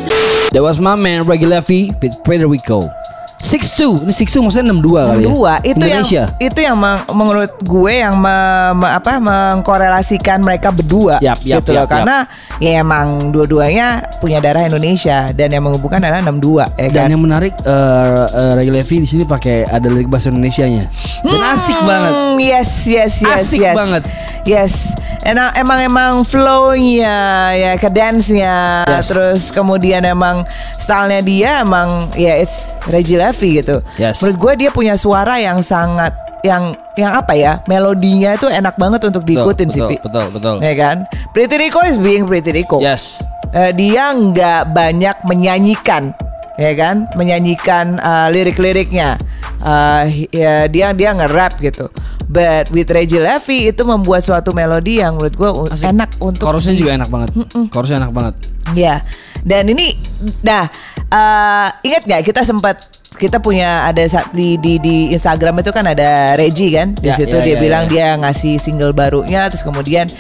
That 0.52 0.62
was 0.62 0.80
my 0.80 0.96
man 0.96 1.26
Regular 1.26 1.56
Levy 1.56 1.90
with 2.00 2.24
Pretty 2.24 2.46
Rico. 2.46 2.92
6'2 3.38 4.04
Ini 4.04 4.14
6'2 4.18 4.42
maksudnya 4.42 4.74
62 4.74 4.82
kali 5.08 5.22
ya? 5.22 5.28
Dua. 5.30 5.54
Itu 5.62 5.78
Indonesia? 5.80 6.24
yang 6.28 6.42
itu 6.44 6.60
yang 6.60 6.76
meng- 6.76 7.06
menurut 7.12 7.52
gue 7.60 7.94
yang 7.94 8.18
me- 8.18 8.74
me- 8.76 8.92
apa 8.92 9.22
mengkorelasikan 9.22 10.42
mereka 10.42 10.70
berdua 10.70 11.20
Yap, 11.20 11.40
yap, 11.42 11.62
gitu 11.62 11.72
loh. 11.72 11.86
yap, 11.86 11.90
karena 11.90 12.18
ya 12.58 12.82
emang 12.82 13.30
dua-duanya 13.30 13.88
punya 14.18 14.38
darah 14.38 14.66
Indonesia 14.66 15.30
dan 15.32 15.48
yang 15.48 15.62
menghubungkan 15.62 16.02
adalah 16.02 16.22
62 16.24 16.66
ya 16.76 16.88
kan. 16.88 16.96
Dan 16.98 17.14
yang 17.14 17.22
menarik 17.22 17.54
uh, 17.62 18.26
uh, 18.28 18.52
Reggie 18.56 18.74
Levy 18.74 18.96
di 19.02 19.08
sini 19.08 19.24
pakai 19.24 19.64
ada 19.64 19.86
lirik 19.86 20.08
bahasa 20.08 20.28
Indonesianya. 20.28 20.90
Dan 21.22 21.40
asik 21.48 21.78
banget. 21.80 22.12
Hmm, 22.12 22.36
Yes, 22.38 22.86
yes, 22.86 23.14
yes, 23.20 23.42
Asik 23.44 23.60
yes. 23.62 23.76
banget. 23.76 24.04
Yes. 24.48 24.96
Emang 25.28 25.52
emang 25.60 25.80
emang 25.84 26.14
flow-nya 26.24 27.18
ya 27.52 27.72
ke 27.76 27.92
dance-nya 27.92 28.88
Yes. 28.88 29.12
terus 29.12 29.42
kemudian 29.52 30.08
emang 30.08 30.48
stylenya 30.80 31.22
dia 31.22 31.52
emang 31.68 32.08
ya 32.16 32.40
it's 32.40 32.80
Reggie 32.88 33.20
Levy 33.20 33.60
gitu. 33.60 33.84
Yes. 34.00 34.24
Menurut 34.24 34.38
gue 34.40 34.54
dia 34.66 34.70
punya 34.72 34.96
suara 34.96 35.36
yang 35.38 35.60
sangat 35.60 36.16
yang 36.48 36.80
yang 36.96 37.12
apa 37.12 37.36
ya 37.36 37.60
melodinya 37.68 38.40
itu 38.40 38.48
enak 38.48 38.80
banget 38.80 39.04
untuk 39.04 39.28
diikutin 39.28 39.68
sih 39.68 39.84
betul, 39.84 40.00
betul, 40.06 40.26
betul. 40.32 40.56
Ya 40.64 40.74
kan? 40.80 40.98
Pretty 41.36 41.60
Rico 41.60 41.84
is 41.84 42.00
being 42.00 42.24
Pretty 42.24 42.56
Rico. 42.56 42.80
Yes 42.80 43.20
Eh, 43.56 43.72
dia 43.72 44.12
nggak 44.12 44.76
banyak 44.76 45.24
menyanyikan 45.24 46.12
ya 46.58 46.74
kan? 46.74 47.06
Menyanyikan 47.14 47.98
uh, 47.98 48.28
lirik-liriknya. 48.28 49.16
Uh, 49.58 50.04
ya, 50.30 50.66
dia 50.68 50.92
dia 50.92 51.10
nge-rap 51.14 51.58
gitu. 51.58 51.90
But 52.28 52.68
with 52.70 52.92
Reggie 52.92 53.24
Levy 53.24 53.72
itu 53.72 53.82
membuat 53.82 54.20
suatu 54.20 54.52
melodi 54.52 55.00
yang 55.00 55.16
menurut 55.16 55.34
gue 55.34 55.50
Asik. 55.72 55.96
enak 55.96 56.12
untuk 56.20 56.44
Chorusnya 56.44 56.76
juga 56.76 56.92
enak 57.00 57.08
banget. 57.08 57.30
Chorusnya 57.72 57.98
enak 58.04 58.12
banget. 58.12 58.34
Ya 58.76 59.00
dan 59.48 59.64
ini 59.72 59.96
nah 60.44 60.68
uh, 61.08 61.72
ingat 61.80 62.04
nggak 62.04 62.22
kita 62.28 62.44
sempat 62.44 62.84
kita 63.16 63.40
punya 63.40 63.88
ada 63.88 64.04
di 64.30 64.60
di 64.60 64.76
di 64.78 65.10
Instagram 65.10 65.64
itu 65.64 65.72
kan 65.72 65.88
ada 65.88 66.36
Reggie 66.36 66.76
kan? 66.76 66.94
Di 66.94 67.08
Ya, 67.10 67.16
situ 67.16 67.32
ya, 67.32 67.44
dia 67.48 67.56
ya, 67.56 67.60
bilang 67.64 67.84
ya. 67.88 67.90
dia 67.90 68.08
ngasih 68.20 68.60
single 68.60 68.92
barunya 68.92 69.48
terus 69.48 69.64
kemudian 69.64 70.12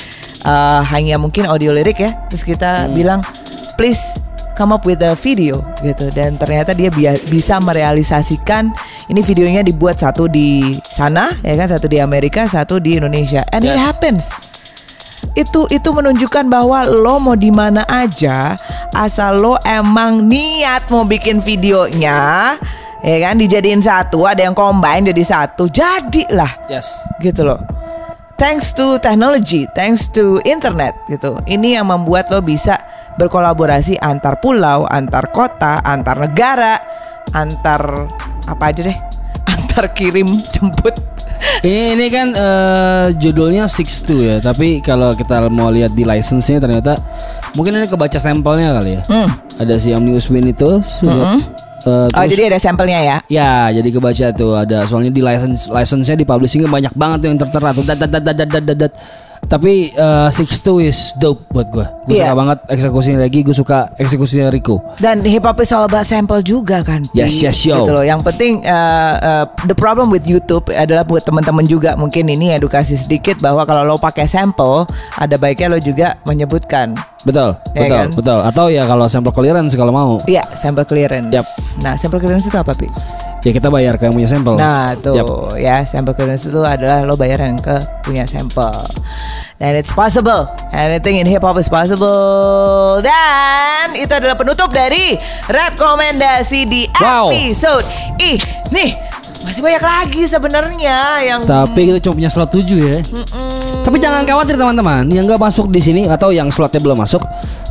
uh, 0.47 0.81
hanya 0.87 1.19
mungkin 1.19 1.43
audio 1.45 1.75
lirik 1.75 1.99
ya. 1.99 2.15
Terus 2.31 2.41
kita 2.41 2.87
Hmm. 2.87 2.95
bilang 2.95 3.19
please 3.75 4.15
come 4.57 4.73
up 4.73 4.81
with 4.83 4.99
a 4.99 5.13
video 5.13 5.61
gitu. 5.79 6.09
Dan 6.09 6.35
ternyata 6.35 6.73
dia 6.73 6.89
bia- 6.89 7.21
bisa 7.29 7.61
merealisasikan 7.61 8.73
ini 9.07 9.21
videonya 9.21 9.61
dibuat 9.61 10.01
satu 10.01 10.25
di 10.25 10.73
sana 10.83 11.29
ya 11.45 11.53
kan 11.53 11.69
satu 11.69 11.85
di 11.85 12.01
Amerika 12.01 12.49
satu 12.49 12.81
di 12.81 12.97
Indonesia. 12.97 13.45
And 13.53 13.61
it 13.61 13.77
Yes. 13.77 13.85
happens. 13.85 14.23
Itu 15.33 15.69
itu 15.69 15.93
menunjukkan 15.93 16.49
bahwa 16.49 16.81
lo 16.83 17.21
mau 17.21 17.37
di 17.37 17.53
mana 17.53 17.85
aja 17.85 18.57
asal 18.91 19.37
lo 19.37 19.53
emang 19.61 20.25
niat 20.25 20.89
mau 20.89 21.05
bikin 21.05 21.37
videonya 21.37 22.57
ya 22.97 23.17
kan 23.21 23.37
dijadiin 23.37 23.77
satu 23.77 24.25
ada 24.25 24.41
yang 24.41 24.57
combine 24.57 25.05
jadi 25.05 25.21
satu 25.21 25.69
jadilah. 25.69 26.49
Yes. 26.65 26.89
Gitu 27.21 27.45
loh 27.45 27.61
thanks 28.37 28.71
to 28.71 29.01
technology 29.01 29.65
thanks 29.73 30.07
to 30.07 30.39
internet 30.45 30.93
gitu. 31.09 31.37
Ini 31.43 31.81
yang 31.81 31.89
membuat 31.89 32.29
lo 32.29 32.39
bisa 32.39 32.77
berkolaborasi 33.17 33.97
antar 33.99 34.37
pulau 34.39 34.85
antar 34.87 35.33
kota 35.33 35.81
antar 35.81 36.29
negara 36.29 36.77
antar 37.33 38.07
apa 38.47 38.63
aja 38.71 38.81
deh 38.87 38.97
antar 39.53 39.91
kirim 39.91 40.37
jemput. 40.53 40.95
Ini, 41.61 41.93
ini 41.93 42.05
kan 42.09 42.33
eh, 42.33 43.05
judulnya 43.13 43.69
62 43.69 44.25
ya 44.25 44.37
Tapi 44.41 44.81
kalau 44.81 45.13
kita 45.13 45.49
mau 45.53 45.69
lihat 45.69 45.93
di 45.93 46.01
license-nya 46.01 46.57
ternyata 46.57 46.97
Mungkin 47.57 47.77
ini 47.77 47.89
kebaca 47.89 48.17
sampelnya 48.21 48.77
kali 48.77 49.01
ya. 49.01 49.01
Ada 49.57 49.81
si 49.81 49.89
Omnius 49.89 50.29
Win 50.29 50.49
itu 50.53 50.81
sudah, 50.85 51.33
eh, 51.33 51.41
oh 51.87 52.07
terus- 52.07 52.31
jadi 52.31 52.43
ada 52.49 52.59
sampelnya 52.59 52.99
ya 52.99 53.17
Ya, 53.27 53.51
jadi 53.71 53.89
kebaca 53.89 54.27
tuh 54.31 54.51
ada 54.53 54.83
soalnya 54.83 55.09
di 55.09 55.19
license 55.19 55.67
license-nya 55.67 56.15
di 56.15 56.23
publishingnya 56.23 56.67
banyak 56.67 56.93
banget 56.93 57.17
tuh 57.19 57.27
yang 57.27 57.39
tertera 57.39 57.69
tuh. 57.71 57.83
Dat, 57.83 57.97
dat, 57.97 58.09
dat, 58.09 58.23
dat, 58.23 58.35
dat, 58.37 58.63
dat, 58.63 58.77
dat. 58.77 58.93
Tapi 59.47 59.95
uh, 59.95 60.27
62 60.27 60.83
is 60.83 60.99
dope 61.15 61.47
buat 61.47 61.69
gue. 61.69 61.85
Gue 62.03 62.19
Iya. 62.19 62.27
suka 62.27 62.35
banget 62.35 62.57
eksekusinya 62.67 63.19
lagi, 63.21 63.39
gue 63.41 63.55
suka 63.55 63.87
eksekusinya 63.95 64.51
Rico. 64.51 64.81
Dan 64.97 65.23
hip 65.23 65.45
hop 65.45 65.55
is 65.61 65.71
all 65.71 65.85
about 65.85 66.03
sample 66.03 66.41
juga 66.41 66.83
kan. 66.83 67.07
Yes, 67.15 67.39
yes, 67.39 67.55
yo. 67.63 67.79
Gitu 67.79 67.95
loh. 67.95 68.03
Yang 68.03 68.27
penting 68.27 68.53
uh, 68.65 69.13
uh, 69.15 69.45
the 69.63 69.77
problem 69.77 70.11
with 70.11 70.27
YouTube 70.27 70.67
adalah 70.67 71.07
buat 71.07 71.23
teman-teman 71.23 71.63
juga 71.63 71.95
mungkin 71.95 72.27
ini 72.27 72.51
edukasi 72.51 72.99
sedikit 72.99 73.39
bahwa 73.39 73.63
kalau 73.63 73.87
lo 73.87 73.95
pakai 73.95 74.27
sample, 74.27 74.83
ada 75.15 75.39
baiknya 75.39 75.71
lo 75.71 75.79
juga 75.79 76.19
menyebutkan. 76.27 76.97
Betul, 77.27 77.59
Ya 77.69 77.81
betul, 77.83 77.97
kan? 77.97 78.07
betul. 78.15 78.39
Atau 78.41 78.65
ya 78.69 78.87
kalau 78.87 79.05
sampel 79.05 79.31
clearance 79.31 79.75
kalau 79.75 79.91
mau, 79.91 80.11
Iya, 80.23 80.47
sample 80.49 80.87
clearance. 80.87 81.27
Yap. 81.29 81.45
Nah, 81.77 81.93
sample 81.93 82.17
clearance 82.17 82.47
itu 82.47 82.55
apa, 82.55 82.71
Pi? 82.71 82.87
ya 83.37 83.51
kita 83.53 83.67
bayar 83.67 83.95
ke 83.95 84.03
yang 84.03 84.11
punya 84.11 84.27
sampel. 84.27 84.55
Nah, 84.55 84.91
tuh 84.97 85.13
Yap. 85.13 85.27
ya, 85.55 85.75
sample 85.81 86.11
clearance 86.11 86.43
itu 86.43 86.59
adalah 86.59 87.03
lo 87.03 87.15
bayar 87.15 87.39
yang 87.41 87.55
ke 87.55 87.75
punya 88.01 88.23
sampel. 88.23 88.71
Dan 89.55 89.73
it's 89.73 89.89
possible. 89.89 90.47
Anything 90.69 91.17
in 91.17 91.25
hip 91.25 91.41
hop 91.41 91.55
is 91.55 91.67
possible. 91.67 92.99
Dan 92.99 93.91
itu 93.93 94.09
adalah 94.09 94.35
penutup 94.35 94.67
dari 94.69 95.15
rekomendasi 95.47 96.59
di 96.63 96.81
Wow. 96.93 97.29
episode 97.29 97.83
ih 98.17 98.37
nih 98.69 98.91
masih 99.47 99.63
banyak 99.63 99.79
lagi 99.79 100.21
sebenarnya 100.27 100.99
yang 101.23 101.39
Tapi 101.47 101.87
kita 101.87 102.03
cuma 102.03 102.19
punya 102.19 102.27
slot 102.27 102.51
7 102.51 102.67
ya. 102.67 102.99
Tapi 103.87 103.95
jangan 104.03 104.27
khawatir 104.27 104.59
teman-teman, 104.59 105.07
yang 105.07 105.23
nggak 105.23 105.39
masuk 105.39 105.71
di 105.71 105.79
sini 105.79 106.03
atau 106.03 106.35
yang 106.35 106.51
slotnya 106.51 106.83
belum 106.83 106.99
masuk, 106.99 107.23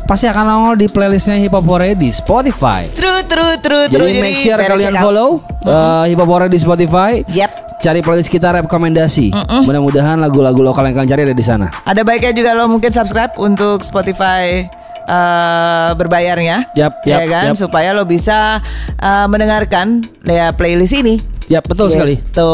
pasti 0.09 0.25
akan 0.25 0.43
nongol 0.49 0.75
di 0.81 0.89
playlistnya 0.89 1.37
Hip 1.37 1.53
Hop 1.53 1.69
Hore 1.69 1.93
di 1.93 2.09
Spotify. 2.09 2.89
True, 2.97 3.21
true, 3.29 3.53
true, 3.61 3.85
true. 3.93 4.09
Jadi 4.09 4.25
make 4.25 4.41
sure 4.41 4.57
kalian 4.57 4.97
follow 4.97 5.45
uh, 5.69 6.09
Hip 6.09 6.17
Hop 6.17 6.29
Hore 6.33 6.49
di 6.49 6.57
Spotify. 6.57 7.21
Yep. 7.29 7.77
Cari 7.77 8.01
playlist 8.01 8.33
kita 8.33 8.49
rekomendasi. 8.57 9.29
Mudah-mudahan 9.61 10.17
lagu-lagu 10.17 10.57
lokal 10.65 10.89
yang 10.89 10.97
kalian 10.97 11.11
cari 11.13 11.21
ada 11.29 11.35
di 11.37 11.45
sana. 11.45 11.69
Ada 11.85 12.01
baiknya 12.01 12.33
juga 12.33 12.57
lo 12.57 12.65
mungkin 12.65 12.89
subscribe 12.89 13.37
untuk 13.37 13.85
Spotify 13.85 14.65
eh, 15.05 15.89
berbayarnya, 15.93 16.73
Yap, 16.73 17.05
ya 17.05 17.21
yap, 17.21 17.29
kan, 17.29 17.45
yap. 17.53 17.55
supaya 17.55 17.93
lo 17.93 18.01
bisa 18.09 18.57
eh, 18.97 19.25
mendengarkan 19.29 20.01
ya 20.25 20.49
playlist 20.57 20.97
ini 20.97 21.36
Ya 21.47 21.63
betul 21.63 21.87
sekali. 21.87 22.19
Gitu. 22.19 22.53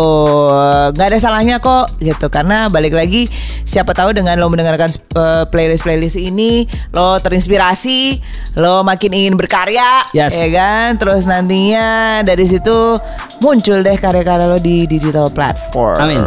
Nggak 0.94 1.08
ada 1.10 1.18
salahnya 1.18 1.58
kok 1.58 1.98
gitu 1.98 2.30
karena 2.30 2.70
balik 2.70 2.94
lagi 2.94 3.26
siapa 3.66 3.90
tahu 3.98 4.14
dengan 4.14 4.38
lo 4.38 4.54
mendengarkan 4.54 4.94
uh, 5.18 5.50
playlist-playlist 5.50 6.22
ini 6.22 6.70
lo 6.94 7.18
terinspirasi, 7.18 8.22
lo 8.62 8.86
makin 8.86 9.12
ingin 9.18 9.34
berkarya, 9.34 10.06
Yes. 10.14 10.38
ya 10.38 10.50
kan? 10.54 11.02
Terus 11.02 11.26
nantinya 11.26 12.22
dari 12.22 12.46
situ 12.46 13.02
muncul 13.42 13.82
deh 13.82 13.98
karya-karya 13.98 14.46
lo 14.46 14.62
di 14.62 14.86
digital 14.86 15.34
platform. 15.34 15.98
Amin. 15.98 16.22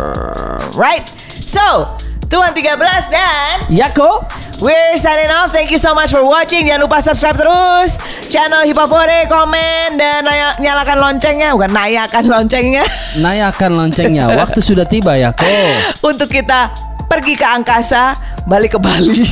Right. 0.74 1.06
So, 1.46 1.86
Tuan 2.26 2.50
13 2.50 2.74
dan 3.08 3.54
Yako. 3.70 4.26
We're 4.58 4.96
signing 4.96 5.28
off. 5.30 5.52
Thank 5.52 5.68
you 5.68 5.76
so 5.76 5.92
much 5.92 6.08
for 6.08 6.24
watching. 6.24 6.64
Jangan 6.64 6.80
lupa 6.82 6.98
subscribe 6.98 7.36
terus 7.36 8.00
channel 8.26 8.64
Hipopore, 8.64 9.28
komen 9.28 9.94
dan 9.94 10.24
naya- 10.24 10.56
nyalakan 10.56 10.96
loncengnya, 10.98 11.52
bukan 11.52 11.70
nayakan 11.70 12.24
loncengnya 12.24 12.82
Nayakan 13.24 13.70
loncengnya. 13.76 14.24
Waktu 14.32 14.58
sudah 14.58 14.82
tiba 14.82 15.14
Yako. 15.14 15.46
untuk 16.10 16.26
kita 16.26 16.72
pergi 17.06 17.36
ke 17.36 17.46
angkasa, 17.46 18.16
balik 18.44 18.74
ke 18.74 18.78
Bali. 18.80 19.22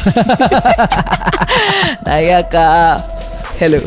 Nayaka. 2.07 3.00
Hello. 3.54 3.78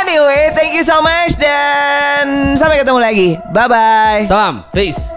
anyway, 0.00 0.52
thank 0.54 0.72
you 0.72 0.84
so 0.84 1.00
much 1.00 1.34
dan 1.36 2.54
sampai 2.54 2.80
ketemu 2.80 3.00
lagi. 3.00 3.28
Bye 3.52 3.68
bye. 3.68 4.22
Salam. 4.24 4.64
Peace. 4.72 5.12